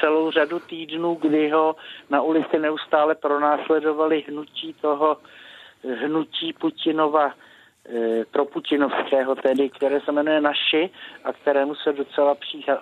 [0.00, 1.76] celou řadu týdnů, kdy ho
[2.10, 5.16] na ulici neustále pronásledovali hnutí toho
[5.84, 7.34] hnutí Putinova
[7.86, 10.90] eh, pro Putinovského tedy, které se jmenuje Naši
[11.24, 12.36] a kterému se docela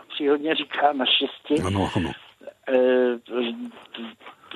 [0.08, 1.54] příhodně říká našisti.
[1.66, 2.10] Ano, ano.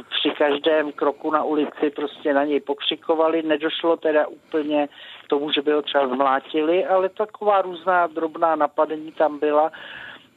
[0.00, 3.42] Eh, při každém kroku na ulici prostě na něj pokřikovali.
[3.42, 4.88] Nedošlo teda úplně
[5.24, 9.72] k tomu, že by ho třeba zmlátili, ale taková různá drobná napadení tam byla.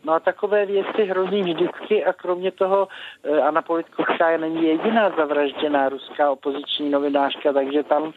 [0.04, 2.88] No a takové věci hrozí vždycky a kromě toho
[3.24, 8.14] eh, Anna Politkovská není jediná zavražděná ruská opoziční novinářka, takže tam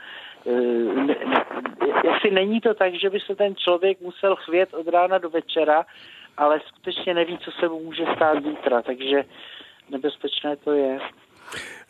[2.04, 5.87] jestli není to tak, že by se ten člověk musel chvět od rána do večera,
[6.37, 9.24] ale skutečně neví, co se mu může stát zítra, takže
[9.90, 10.98] nebezpečné to je.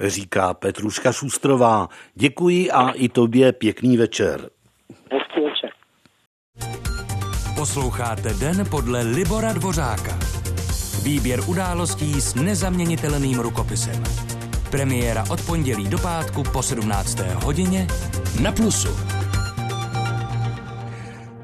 [0.00, 1.88] Říká Petruška Šustrová.
[2.14, 4.50] Děkuji a i tobě pěkný večer.
[5.12, 5.70] Hezký večer.
[7.56, 10.18] Posloucháte Den podle Libora Dvořáka.
[11.02, 14.02] Výběr událostí s nezaměnitelným rukopisem.
[14.70, 17.18] Premiéra od pondělí do pátku po 17.
[17.18, 17.86] hodině
[18.42, 19.15] na Plusu.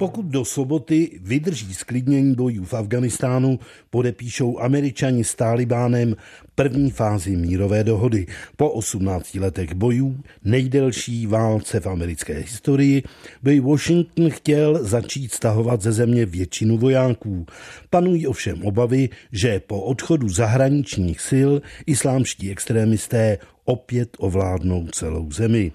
[0.03, 3.59] Pokud do soboty vydrží sklidnění bojů v Afganistánu,
[3.91, 6.17] podepíšou američani s Talibánem
[6.55, 8.27] první fázi mírové dohody.
[8.57, 13.03] Po 18 letech bojů, nejdelší válce v americké historii,
[13.43, 17.47] by Washington chtěl začít stahovat ze země většinu vojáků.
[17.91, 21.53] Panují ovšem obavy, že po odchodu zahraničních sil
[21.87, 25.73] islámští extrémisté opět ovládnou celou zemi.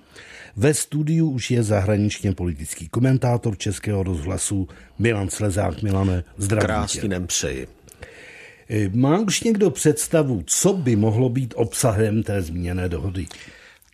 [0.58, 4.68] Ve studiu už je zahraničně politický komentátor Českého rozhlasu
[5.00, 5.82] Milan Slezák.
[5.82, 7.68] Milane, zdravím Krásný den přeji.
[8.70, 13.28] E, má už někdo představu, co by mohlo být obsahem té zmíněné dohody?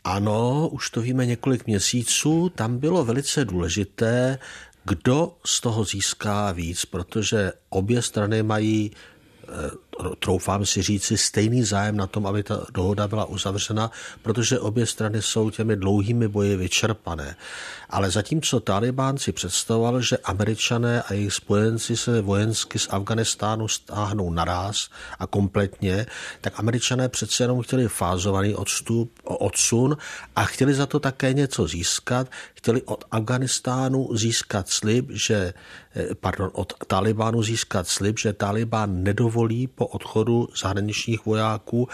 [0.03, 2.49] Ano, už to víme několik měsíců.
[2.49, 4.39] Tam bylo velice důležité,
[4.85, 9.12] kdo z toho získá víc, protože obě strany mají Eh,
[10.19, 15.21] troufám si říci, stejný zájem na tom, aby ta dohoda byla uzavřena, protože obě strany
[15.21, 17.35] jsou těmi dlouhými boji vyčerpané.
[17.89, 24.33] Ale zatímco Talibán si představoval, že američané a jejich spojenci se vojensky z Afganistánu stáhnou
[24.33, 26.05] naraz a kompletně,
[26.41, 29.97] tak američané přece jenom chtěli fázovaný odstup, odsun
[30.35, 32.27] a chtěli za to také něco získat.
[32.53, 35.53] Chtěli od Afganistánu získat slib, že,
[35.95, 39.32] eh, pardon, od Talibánu získat slib, že Talibán nedovolí
[39.67, 41.87] po odchodu zahraničních vojáků,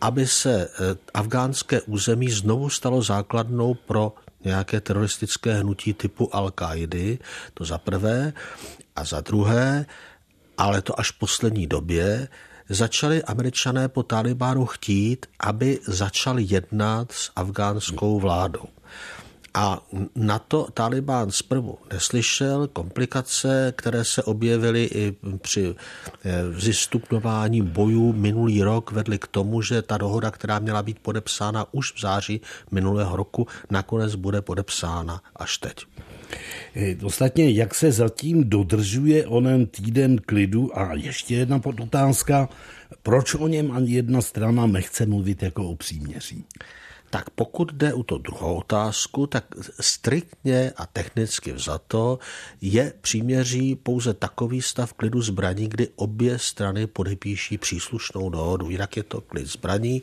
[0.00, 4.12] aby se eh, afgánské území znovu stalo základnou pro
[4.44, 7.18] nějaké teroristické hnutí typu Al-Kaidy,
[7.54, 8.32] to za prvé.
[8.96, 9.86] A za druhé,
[10.58, 12.28] ale to až v poslední době,
[12.68, 18.68] začali američané po Talibánu chtít, aby začal jednat s afgánskou vládou.
[19.54, 22.68] A na to Talibán zprvu neslyšel.
[22.68, 25.74] Komplikace, které se objevily i při
[26.24, 31.94] eh, bojů minulý rok, vedly k tomu, že ta dohoda, která měla být podepsána už
[31.94, 35.86] v září minulého roku, nakonec bude podepsána až teď.
[36.76, 42.48] Eh, ostatně, jak se zatím dodržuje onen týden klidu a ještě jedna podotázka,
[43.02, 46.44] proč o něm ani jedna strana nechce mluvit jako o příměří?
[47.12, 49.44] Tak pokud jde o tu druhou otázku, tak
[49.80, 52.18] striktně a technicky vzato
[52.60, 58.70] je příměří pouze takový stav klidu zbraní, kdy obě strany podepíší příslušnou dohodu.
[58.70, 60.02] Jinak je to klid zbraní.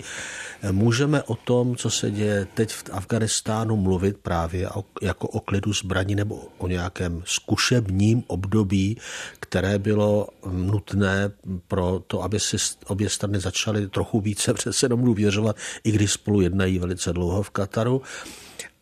[0.71, 4.69] Můžeme o tom, co se děje teď v Afganistánu, mluvit právě
[5.01, 8.97] jako o klidu zbraní nebo o nějakém zkušebním období,
[9.39, 11.31] které bylo nutné
[11.67, 16.41] pro to, aby si obě strany začaly trochu více přece jenom důvěřovat, i když spolu
[16.41, 18.01] jednají velice velice dlouho v Kataru,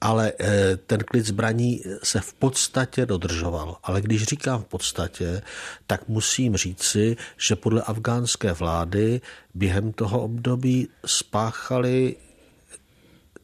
[0.02, 3.78] ale eh, ten klid zbraní se v podstatě dodržoval.
[3.84, 5.42] Ale když říkám v podstatě,
[5.88, 9.22] tak musím říci, že podle afgánské vlády
[9.54, 12.16] během toho období spáchali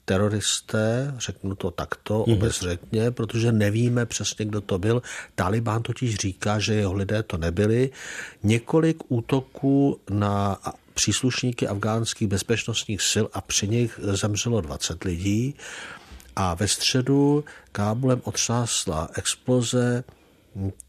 [0.05, 2.33] teroristé, řeknu to takto mm-hmm.
[2.33, 5.01] obezřetně, protože nevíme přesně, kdo to byl.
[5.35, 7.89] Talibán totiž říká, že jeho lidé to nebyli.
[8.43, 10.59] Několik útoků na
[10.93, 15.55] příslušníky afgánských bezpečnostních sil a při nich zemřelo 20 lidí.
[16.35, 20.03] A ve středu Kábulem otřásla exploze,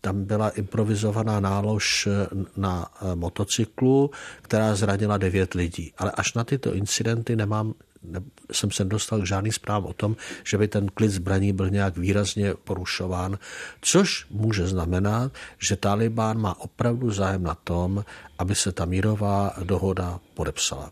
[0.01, 2.09] tam byla improvizovaná nálož
[2.57, 4.11] na motocyklu,
[4.43, 5.93] která zranila devět lidí.
[5.99, 8.21] Ale až na tyto incidenty nemám ne,
[8.53, 11.97] jsem se dostal k žádný zpráv o tom, že by ten klid zbraní byl nějak
[11.97, 13.38] výrazně porušován,
[13.81, 18.05] což může znamenat, že Talibán má opravdu zájem na tom,
[18.38, 20.90] aby se ta mírová dohoda podepsala.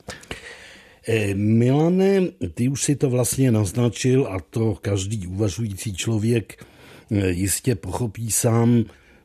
[1.08, 2.20] Eh, Milane,
[2.54, 6.64] ty už si to vlastně naznačil a to každý uvažující člověk
[7.10, 8.84] eh, jistě pochopí sám.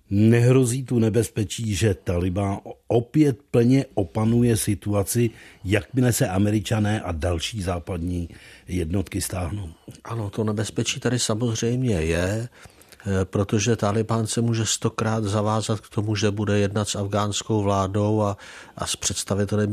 [0.09, 5.29] Nehrozí tu nebezpečí, že Taliban opět plně opanuje situaci,
[5.63, 8.29] jakmile se američané a další západní
[8.67, 9.69] jednotky stáhnou.
[10.03, 12.49] Ano, to nebezpečí tady samozřejmě je,
[13.07, 18.21] eh, protože Taliban se může stokrát zavázat k tomu, že bude jednat s afgánskou vládou
[18.21, 18.37] a,
[18.77, 19.67] a s představiteli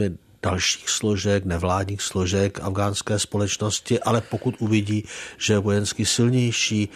[0.44, 5.04] dalších složek, nevládních složek afgánské společnosti, ale pokud uvidí,
[5.38, 6.88] že je vojensky silnější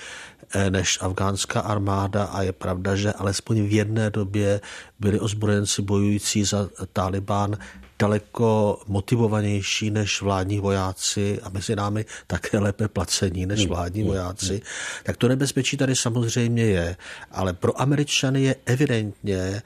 [0.55, 4.61] eh, než afgánská armáda a je pravda, že alespoň v jedné době
[5.01, 7.57] byli ozbrojenci bojující za Taliban
[7.99, 13.69] daleko motivovanější než vládní vojáci a mezi námi také lépe placení než hmm.
[13.69, 14.11] vládní hmm.
[14.11, 14.63] vojáci,
[15.03, 16.97] tak to nebezpečí tady samozřejmě je,
[17.31, 19.63] ale pro Američany je evidentně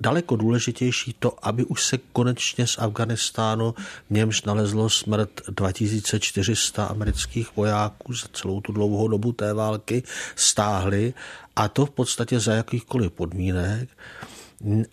[0.00, 3.74] daleko důležitější to, aby už se konečně z Afganistánu,
[4.10, 10.02] v němž nalezlo smrt 2400 amerických vojáků za celou tu dlouhou dobu té války,
[10.36, 11.14] stáhli
[11.56, 13.88] a to v podstatě za jakýchkoliv podmínek.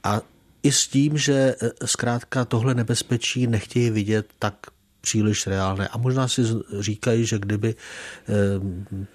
[0.03, 0.21] A
[0.63, 4.55] i s tím, že e, zkrátka tohle nebezpečí nechtějí vidět tak
[5.01, 5.87] příliš reálné.
[5.87, 6.41] A možná si
[6.79, 7.75] říkají, že kdyby e,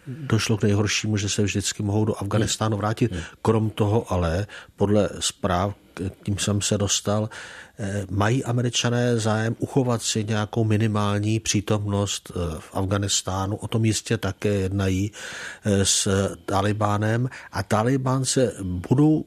[0.07, 3.13] došlo k nejhoršímu, že se vždycky mohou do Afganistánu vrátit.
[3.43, 4.47] Krom toho ale,
[4.77, 5.75] podle zpráv,
[6.23, 7.29] tím jsem se dostal,
[7.79, 13.57] e, mají američané zájem uchovat si nějakou minimální přítomnost v Afganistánu.
[13.57, 15.13] O tom jistě také jednají
[15.65, 16.09] s
[16.45, 19.25] Talibánem a Talibán se budou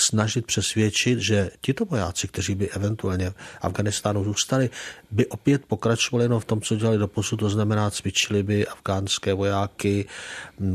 [0.00, 4.70] snažit přesvědčit, že tito vojáci, kteří by eventuálně v Afganistánu zůstali,
[5.10, 9.34] by opět pokračovali no v tom, co dělali do posud, to znamená cvičili by afgánské
[9.34, 10.06] vojáky,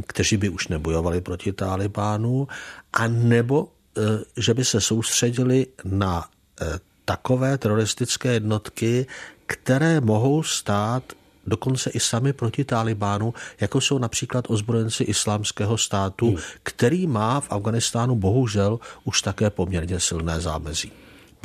[0.07, 2.47] kteří by už nebojovali proti Talibánu,
[2.93, 3.67] a nebo
[3.97, 6.29] e, že by se soustředili na
[6.61, 6.65] e,
[7.05, 9.07] takové teroristické jednotky,
[9.45, 11.03] které mohou stát
[11.47, 16.37] dokonce i sami proti Talibánu, jako jsou například ozbrojenci islámského státu, hmm.
[16.63, 20.91] který má v Afganistánu bohužel už také poměrně silné zámezí.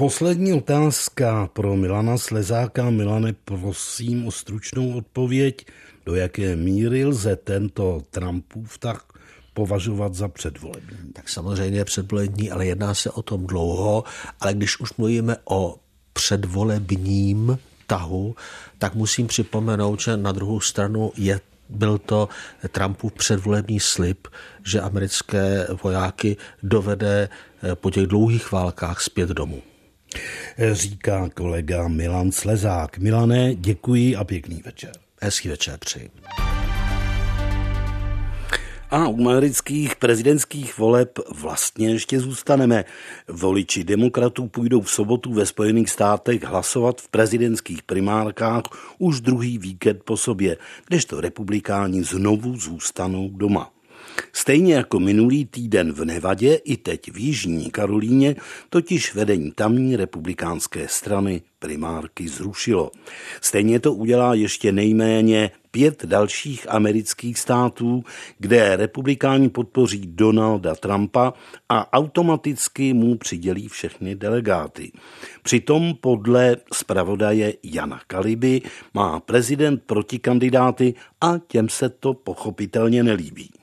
[0.01, 2.91] Poslední otázka pro Milana Slezáka.
[2.91, 5.67] Milane, prosím o stručnou odpověď.
[6.07, 9.03] Do jaké míry lze tento Trumpův tak
[9.55, 11.13] považovat za předvolební?
[11.13, 14.05] Tak samozřejmě předvolební, ale jedná se o tom dlouho.
[14.41, 15.77] Ale když už mluvíme o
[16.13, 18.35] předvolebním tahu,
[18.81, 22.29] tak musím připomenout, že na druhou stranu je byl to
[22.69, 24.29] Trumpův předvolební slib,
[24.65, 27.29] že americké vojáky dovede
[27.63, 29.63] eh, po těch dlouhých válkách zpět domů.
[30.73, 32.99] Říká kolega Milan Slezák.
[32.99, 34.93] Milané, děkuji a pěkný večer.
[35.23, 36.11] Hezký večer přeji.
[38.91, 42.85] A u amerických prezidentských voleb vlastně ještě zůstaneme.
[43.29, 48.63] Voliči demokratů půjdou v sobotu ve Spojených státech hlasovat v prezidentských primárkách
[48.99, 53.71] už druhý víkend po sobě, kdežto republikáni znovu zůstanou doma.
[54.33, 58.37] Stejně jako minulý týden v Nevadě i teď v Jižní Karolíně
[58.71, 62.91] totiž vedení tamní republikánské strany primárky zrušilo.
[63.41, 68.05] Stejně to udělá ještě nejméně pět dalších amerických států,
[68.39, 71.33] kde republikáni podpoří Donalda Trumpa
[71.69, 74.93] a automaticky mu přidělí všechny delegáty.
[75.43, 78.63] Přitom podle zpravodaje Jana Kaliby
[78.95, 83.60] má prezident protikandidáty a těm se to pochopitelně nelíbí.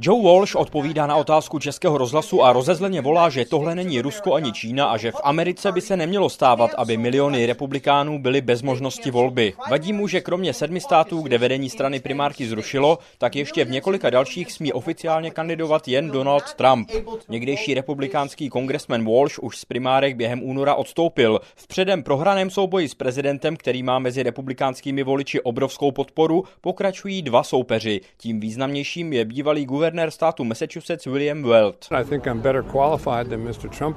[0.00, 4.52] Joe Walsh odpovídá na otázku českého rozhlasu a rozezleně volá, že tohle není Rusko ani
[4.52, 9.10] Čína a že v Americe by se nemělo stávat, aby miliony republikánů byly bez možnosti
[9.10, 9.54] volby.
[9.70, 14.10] Vadí mu, že kromě sedmi států, kde vedení strany primárky zrušilo, tak ještě v několika
[14.10, 16.90] dalších smí oficiálně kandidovat jen Donald Trump.
[17.28, 21.40] Někdejší republikánský kongresmen Walsh už z primárek během února odstoupil.
[21.56, 27.22] V předem prohraném souboji s prezidentem, který má mezi republikánskými voliči obrovskou podporu, pokračují bojují
[27.22, 28.00] dva soupeři.
[28.16, 31.88] Tím významnějším je bývalý guvernér státu Massachusetts William Weld.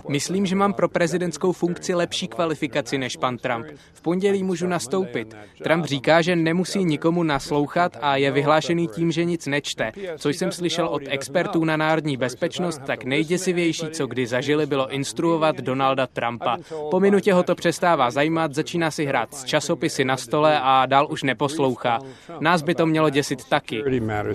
[0.09, 3.65] Myslím, že mám pro prezidentskou funkci lepší kvalifikaci než pan Trump.
[3.93, 5.35] V pondělí můžu nastoupit.
[5.63, 9.91] Trump říká, že nemusí nikomu naslouchat a je vyhlášený tím, že nic nečte.
[10.17, 15.55] Co jsem slyšel od expertů na národní bezpečnost, tak nejděsivější, co kdy zažili, bylo instruovat
[15.55, 16.57] Donalda Trumpa.
[16.91, 21.07] Po minutě ho to přestává zajímat, začíná si hrát s časopisy na stole a dál
[21.09, 21.99] už neposlouchá.
[22.39, 23.83] Nás by to mělo mělo děsit taky.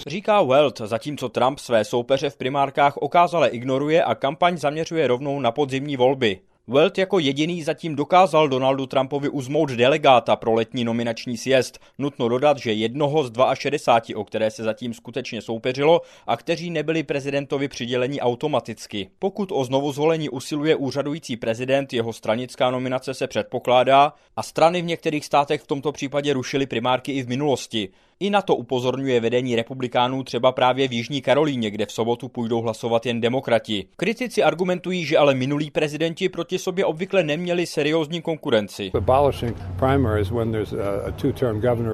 [0.07, 5.53] Říká Welt, zatímco Trump své soupeře v primárkách okázale ignoruje a kampaň zaměřuje rovnou na
[5.53, 6.41] podzimní volby.
[6.69, 11.79] Welt jako jediný zatím dokázal Donaldu Trumpovi uzmout delegáta pro letní nominační sjezd.
[11.99, 17.03] Nutno dodat, že jednoho z 62, o které se zatím skutečně soupeřilo a kteří nebyli
[17.03, 19.11] prezidentovi přiděleni automaticky.
[19.19, 24.87] Pokud o znovu zvolení usiluje úřadující prezident, jeho stranická nominace se předpokládá a strany v
[24.87, 27.89] některých státech v tomto případě rušily primárky i v minulosti.
[28.23, 32.61] I na to upozorňuje vedení republikánů třeba právě v Jižní Karolíně, kde v sobotu půjdou
[32.61, 33.87] hlasovat jen demokrati.
[33.97, 38.91] Kritici argumentují, že ale minulí prezidenti proti sobě obvykle neměli seriózní konkurenci.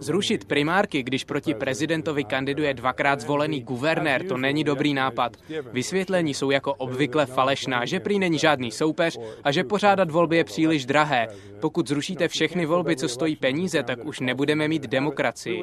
[0.01, 5.37] Zrušit primárky, když proti prezidentovi kandiduje dvakrát zvolený guvernér, to není dobrý nápad.
[5.73, 10.45] Vysvětlení jsou jako obvykle falešná, že prý není žádný soupeř a že pořádat volby je
[10.45, 11.29] příliš drahé.
[11.61, 15.63] Pokud zrušíte všechny volby, co stojí peníze, tak už nebudeme mít demokracii.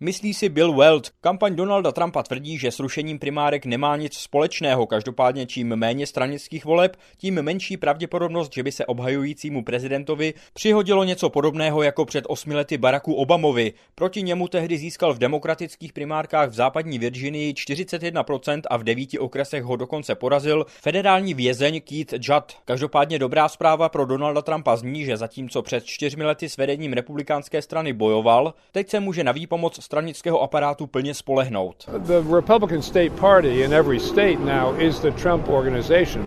[0.00, 1.10] Myslí si Bill Weld.
[1.20, 4.86] Kampaň Donalda Trumpa tvrdí, že s rušením primárek nemá nic společného.
[4.86, 11.30] Každopádně čím méně stranických voleb, tím menší pravděpodobnost, že by se obhajujícímu prezidentovi přihodilo něco
[11.30, 13.72] podobného jako před osmi lety Baracku Obamovi.
[13.94, 19.64] Proti němu tehdy získal v demokratických primárkách v západní Virginii 41% a v devíti okresech
[19.64, 22.52] ho dokonce porazil federální vězeň Keith Judd.
[22.64, 27.62] Každopádně dobrá zpráva pro Donalda Trumpa zní, že zatímco před čtyřmi lety s vedením republikánské
[27.62, 31.90] strany bojoval, teď se může na výpomoc stranického aparátu plně spolehnout.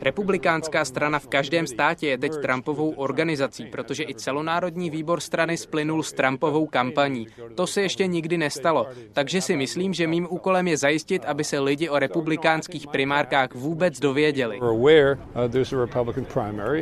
[0.01, 6.03] Republikánská strana v každém státě je teď Trumpovou organizací, protože i celonárodní výbor strany splynul
[6.03, 7.27] s Trumpovou kampaní.
[7.55, 11.59] To se ještě nikdy nestalo, takže si myslím, že mým úkolem je zajistit, aby se
[11.59, 14.59] lidi o republikánských primárkách vůbec dověděli.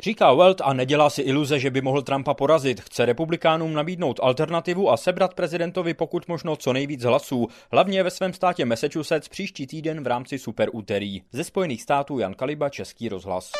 [0.03, 2.81] Říká Welt a nedělá si iluze, že by mohl Trumpa porazit.
[2.81, 8.33] Chce republikánům nabídnout alternativu a sebrat prezidentovi pokud možno co nejvíc hlasů, hlavně ve svém
[8.33, 11.21] státě Massachusetts příští týden v rámci super úterý.
[11.31, 13.51] Ze Spojených států Jan Kaliba, Český rozhlas.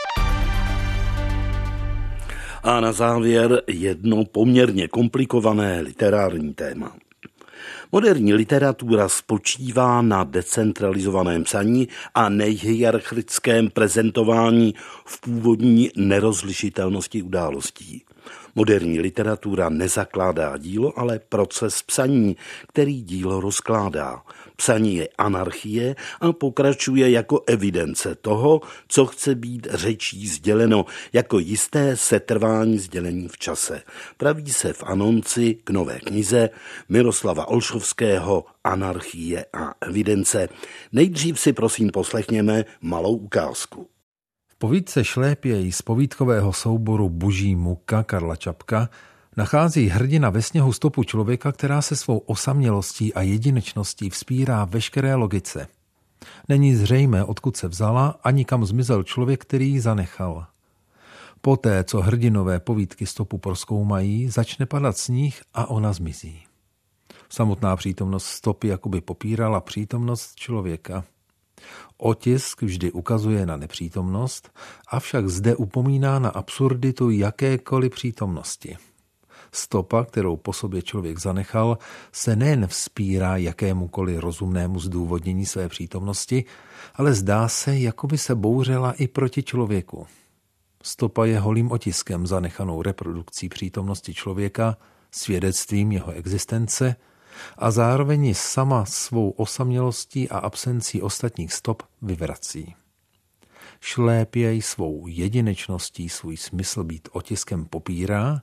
[2.64, 6.96] A na závěr jedno poměrně komplikované literární téma.
[7.92, 14.74] Moderní literatura spočívá na decentralizovaném psaní a nejhierarchickém prezentování
[15.06, 18.04] v původní nerozlišitelnosti událostí.
[18.56, 22.38] Moderní literatura nezakládá dílo, ale proces psaní,
[22.68, 24.22] který dílo rozkládá.
[24.56, 31.98] Psaní je anarchie a pokračuje jako evidence toho, co chce být řečí sděleno, jako jisté
[31.98, 33.82] setrvání sdělení v čase.
[34.18, 36.50] Praví se v anonci k nové knize
[36.90, 40.50] Miroslava Olšovského Anarchie a evidence.
[40.92, 43.93] Nejdřív si prosím poslechněme malou ukázku
[44.64, 48.90] povídce Šlépěj z povídkového souboru Boží muka Karla Čapka
[49.38, 55.68] nachází hrdina ve sněhu stopu člověka, která se svou osamělostí a jedinečností vzpírá veškeré logice.
[56.50, 60.46] Není zřejmé, odkud se vzala, ani kam zmizel člověk, který ji zanechal.
[61.42, 66.44] Poté, co hrdinové povídky stopu proskoumají, začne padat sníh a ona zmizí.
[67.30, 71.04] Samotná přítomnost stopy jakoby popírala přítomnost člověka.
[71.98, 74.52] Otisk vždy ukazuje na nepřítomnost,
[74.88, 78.78] avšak zde upomíná na absurditu jakékoliv přítomnosti.
[79.52, 81.78] Stopa, kterou po sobě člověk zanechal,
[82.12, 86.46] se nejen vzpírá jakémukoliv rozumnému zdůvodnění své přítomnosti,
[86.96, 90.08] ale zdá se, jako by se bouřela i proti člověku.
[90.84, 94.78] Stopa je holým otiskem zanechanou reprodukcí přítomnosti člověka,
[95.12, 96.96] svědectvím jeho existence–
[97.58, 102.76] a zároveň ji sama svou osamělostí a absencí ostatních stop vyvrací.
[103.82, 108.42] Šlépěj svou jedinečností svůj smysl být otiskem popírá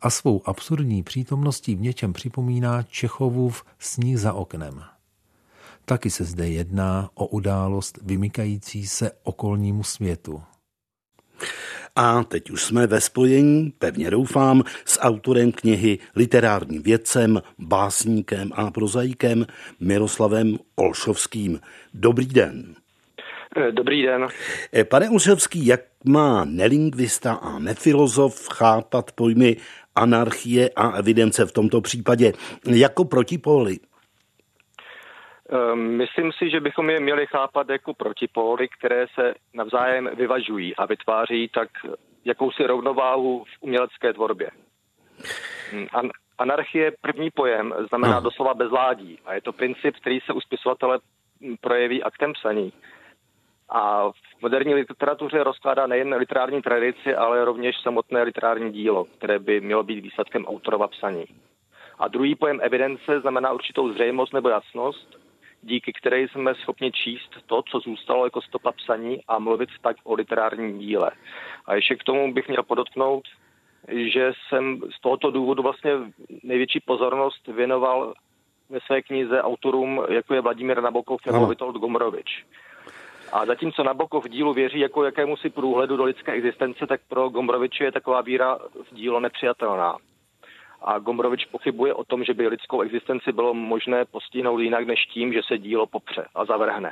[0.00, 4.84] a svou absurdní přítomností v něčem připomíná Čechovův sníh za oknem.
[5.84, 10.42] Taky se zde jedná o událost vymykající se okolnímu světu.
[11.96, 18.70] A teď už jsme ve spojení, pevně doufám, s autorem knihy, literárním vědcem, básníkem a
[18.70, 19.46] prozaikem
[19.80, 21.60] Miroslavem Olšovským.
[21.94, 22.74] Dobrý den.
[23.56, 24.26] Eh, dobrý den.
[24.72, 29.56] Eh, pane Olšovský, jak má nelingvista a nefilozof chápat pojmy
[29.94, 32.32] anarchie a evidence v tomto případě
[32.66, 33.78] jako protipóly?
[35.52, 40.86] Ehm, myslím si, že bychom je měli chápat jako protipóly, které se navzájem vyvažují a
[40.86, 41.68] vytváří tak
[42.24, 44.50] jakousi rovnováhu v umělecké tvorbě.
[45.72, 48.20] Hm, an- anarchie, první pojem, znamená no.
[48.20, 50.98] doslova bezládí a je to princip, který se u spisovatele
[51.40, 52.72] hm, projeví aktem psaní.
[53.68, 59.60] A v moderní literatuře rozkládá nejen literární tradici, ale rovněž samotné literární dílo, které by
[59.60, 61.24] mělo být výsledkem autorova psaní.
[61.98, 65.19] A druhý pojem evidence znamená určitou zřejmost nebo jasnost,
[65.62, 70.14] díky které jsme schopni číst to, co zůstalo jako stopa psaní a mluvit tak o
[70.14, 71.10] literárním díle.
[71.66, 73.24] A ještě k tomu bych měl podotknout,
[73.88, 75.92] že jsem z tohoto důvodu vlastně
[76.42, 78.14] největší pozornost věnoval
[78.70, 82.44] ve své knize autorům, jako je Vladimír Nabokov nebo Vitold Gomrovič.
[83.32, 87.28] A zatímco Nabokov v dílu věří jako jakému si průhledu do lidské existence, tak pro
[87.28, 88.58] Gomroviče je taková víra
[88.90, 89.96] v dílo nepřijatelná.
[90.82, 95.32] A Gombrovič pochybuje o tom, že by lidskou existenci bylo možné postihnout jinak než tím,
[95.32, 96.90] že se dílo popře a zavrhne.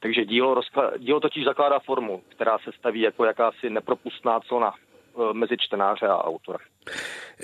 [0.00, 5.34] Takže dílo, rozkla- dílo totiž zakládá formu, která se staví jako jakási nepropustná clona e,
[5.34, 6.58] mezi čtenáře a autora.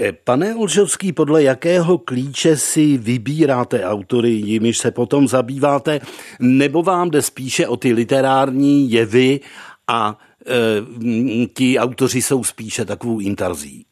[0.00, 6.00] E, pane Olžovský, podle jakého klíče si vybíráte autory, jimiž se potom zabýváte,
[6.40, 9.40] nebo vám jde spíše o ty literární jevy
[9.88, 13.87] a e, ti autoři jsou spíše takovou intarzí?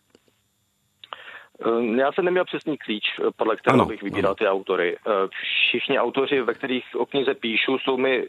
[1.96, 3.04] Já jsem neměl přesný klíč,
[3.36, 4.34] podle kterého ano, bych vybíral ano.
[4.34, 4.96] ty autory.
[5.30, 8.26] Všichni autoři, ve kterých o knize píšu, jsou mi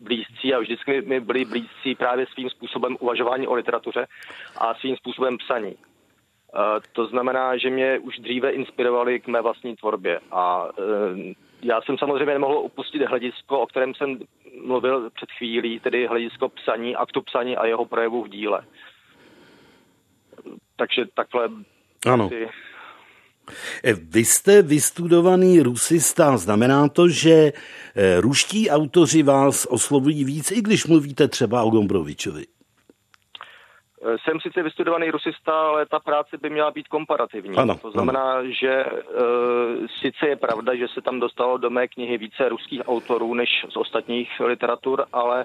[0.00, 4.06] blízcí a vždycky mi byli blízcí právě svým způsobem uvažování o literatuře
[4.56, 5.76] a svým způsobem psaní.
[6.92, 10.68] To znamená, že mě už dříve inspirovali k mé vlastní tvorbě a
[11.62, 14.18] já jsem samozřejmě nemohl opustit hledisko, o kterém jsem
[14.64, 18.64] mluvil před chvílí, tedy hledisko psaní, aktu psaní a jeho projevu v díle.
[20.76, 21.48] Takže takhle
[22.06, 22.28] ano.
[22.28, 22.71] Si Eh,
[24.10, 27.52] vy jste vystudovaný rusista, znamená to, že
[27.94, 32.44] eh, ruští autoři vás oslovují víc, i když mluvíte třeba o Gombrovičovi?
[34.04, 37.56] Eh, jsem sice vystudovaný rusista, ale ta práce by měla být komparativní.
[37.56, 38.50] Ano, to znamená, ano.
[38.60, 43.34] že uh, sice je pravda, že se tam dostalo do mé knihy více ruských autorů
[43.34, 45.44] než z ostatních literatur, ale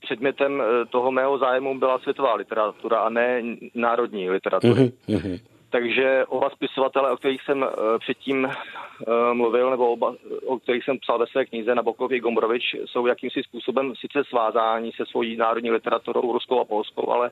[0.00, 3.42] předmětem toho mého zájmu byla světová literatura a ne
[3.74, 4.74] národní literatura.
[4.74, 5.40] Uh-huh, uh-huh.
[5.70, 7.68] Takže oba spisovatele, o kterých jsem uh,
[7.98, 8.52] předtím uh,
[9.32, 10.14] mluvil, nebo oba,
[10.46, 14.92] o kterých jsem psal ve své knize Nabokov i Gombrovič, jsou jakýmsi způsobem sice svázáni
[14.92, 17.30] se svojí národní literaturou, ruskou a polskou, ale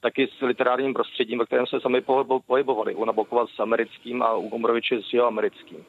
[0.00, 2.00] taky s literárním prostředím, ve kterém se sami
[2.46, 2.94] pohybovali.
[2.94, 5.84] U Nabokova s americkým a u Gombroviče s jeho americkým.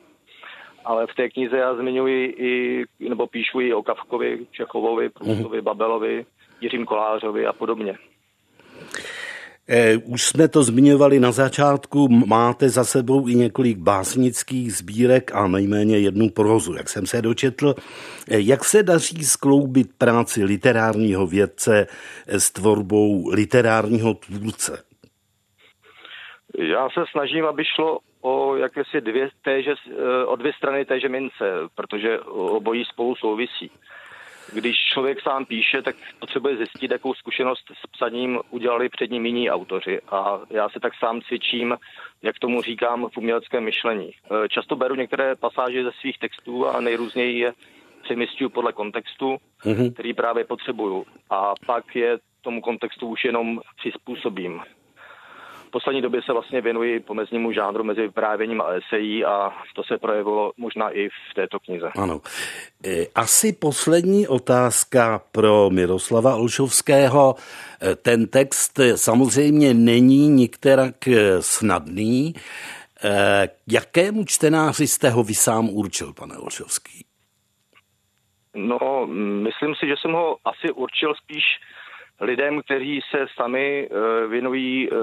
[0.85, 6.25] Ale v té knize já zmiňuji i, nebo píšu i o Kavkovi, Čechovovi, Prustovi, Babelovi,
[6.61, 7.97] Jiřím Kolářovi a podobně.
[9.69, 15.47] Eh, už jsme to zmiňovali na začátku, máte za sebou i několik básnických sbírek a
[15.47, 17.75] nejméně jednu prozu, jak jsem se dočetl.
[18.31, 21.87] Eh, jak se daří skloubit práci literárního vědce
[22.27, 24.83] s tvorbou literárního tvůrce?
[26.57, 31.45] Já se snažím, aby šlo o jakési dvě, téže, eh, o dvě strany téže mince,
[31.75, 33.71] protože obojí spolu souvisí.
[34.53, 39.49] Když člověk sám píše, tak potřebuje zjistit, jakou zkušenost s psaním udělali před ním jiní
[39.49, 40.01] autoři.
[40.09, 41.77] A já se tak sám cvičím,
[42.21, 44.11] jak tomu říkám, v uměleckém myšlení.
[44.11, 47.53] E, často beru některé pasáže ze svých textů a nejrůzněji je
[48.03, 49.93] přemysťuju podle kontextu, mm-hmm.
[49.93, 51.05] který právě potřebuju.
[51.29, 54.61] A pak je tomu kontextu už jenom přizpůsobím
[55.71, 60.51] poslední době se vlastně věnuji pomeznímu žánru mezi vyprávěním a esejí a to se projevilo
[60.57, 61.91] možná i v této knize.
[61.97, 62.21] Ano.
[62.85, 67.35] E, asi poslední otázka pro Miroslava Olšovského.
[67.81, 72.33] E, ten text samozřejmě není nikterak e, snadný.
[73.67, 77.05] Jakému čtenáři jste ho vy sám určil, pane Olšovský?
[78.55, 79.07] No,
[79.43, 81.43] myslím si, že jsem ho asi určil spíš
[82.21, 84.97] lidem, kteří se sami uh, věnují uh,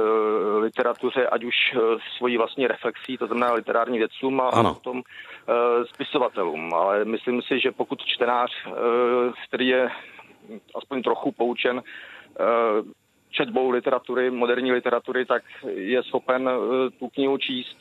[0.61, 1.81] literatuře, ať už uh,
[2.17, 4.75] svojí vlastní reflexí, to znamená literární vědcům a ano.
[4.75, 5.03] potom
[5.95, 6.75] spisovatelům.
[6.75, 8.51] Ale myslím si, že pokud čtenář,
[9.49, 9.89] který je
[10.75, 11.83] aspoň trochu poučen
[13.31, 15.43] četbou literatury, moderní literatury, tak
[15.75, 16.51] je schopen
[16.99, 17.77] tu knihu číst.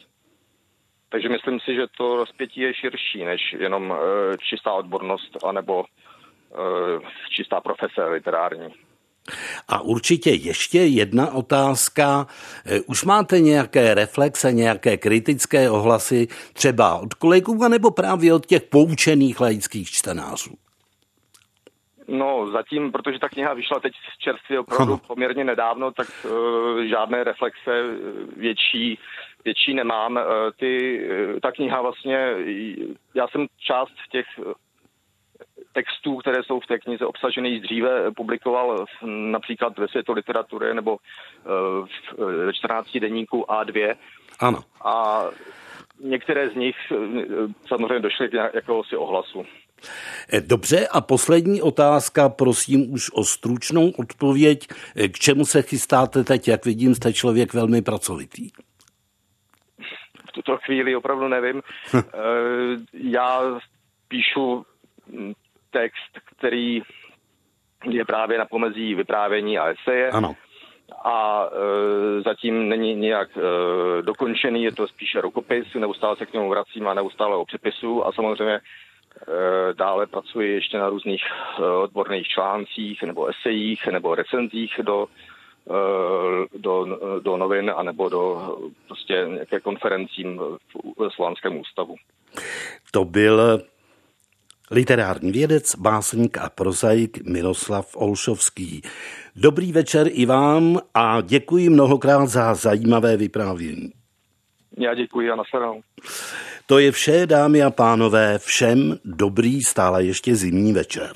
[1.10, 3.94] Takže myslím si, že to rozpětí je širší než jenom
[4.40, 5.86] čistá odbornost anebo
[7.30, 8.74] čistá profese literární.
[9.68, 12.28] A určitě ještě jedna otázka.
[12.66, 18.64] Eh, už máte nějaké reflexe, nějaké kritické ohlasy třeba od kolegů, nebo právě od těch
[18.64, 20.52] poučených laických čtenářů?
[22.08, 27.72] No, zatím, protože ta kniha vyšla teď čerstvě opravdu poměrně nedávno, tak uh, žádné reflexe
[27.72, 27.96] eh,
[28.38, 29.00] větší,
[29.46, 30.16] větší nemám.
[30.16, 30.22] Uh,
[30.60, 31.02] ty,
[31.34, 32.18] uh, ta kniha vlastně,
[33.16, 34.26] já jsem část těch
[35.74, 40.98] textů, které jsou v té knize obsaženy již dříve, publikoval například ve světu literatury nebo
[42.18, 43.96] eh, ve 14 denníku A2.
[44.40, 44.60] Ano.
[44.86, 45.24] A
[46.00, 46.98] některé z nich eh,
[47.68, 49.46] samozřejmě došly k jakéhosi ohlasu.
[50.34, 54.68] Eh, dobře, a poslední otázka, prosím už o stručnou odpověď.
[55.14, 56.48] K čemu se chystáte teď?
[56.48, 58.50] Jak vidím, jste člověk velmi pracovitý.
[60.30, 61.62] V tuto chvíli opravdu nevím.
[62.94, 63.60] Já
[64.08, 64.66] píšu
[65.74, 66.82] text, který
[67.90, 70.10] je právě na pomezí vyprávění a eseje.
[70.10, 70.36] Ano.
[71.06, 76.50] A e, zatím není nějak e, dokončený, je to spíše rukopis, neustále se k němu
[76.50, 78.62] vracím a neustále o přepisu a samozřejmě e,
[79.74, 81.24] dále pracuji ještě na různých
[81.60, 85.08] e, odborných článcích nebo esejích nebo recenzích do
[86.58, 88.56] do, do novin anebo do
[88.88, 90.42] prostě nějaké konferencím
[90.98, 91.96] v Slánském ústavu.
[92.92, 93.62] To byl
[94.74, 98.82] literární vědec, básník a prozaik Miroslav Olšovský.
[99.36, 103.92] Dobrý večer i vám a děkuji mnohokrát za zajímavé vyprávění.
[104.78, 105.82] Já děkuji a naslednou.
[106.66, 111.14] To je vše, dámy a pánové, všem dobrý stále ještě zimní večer.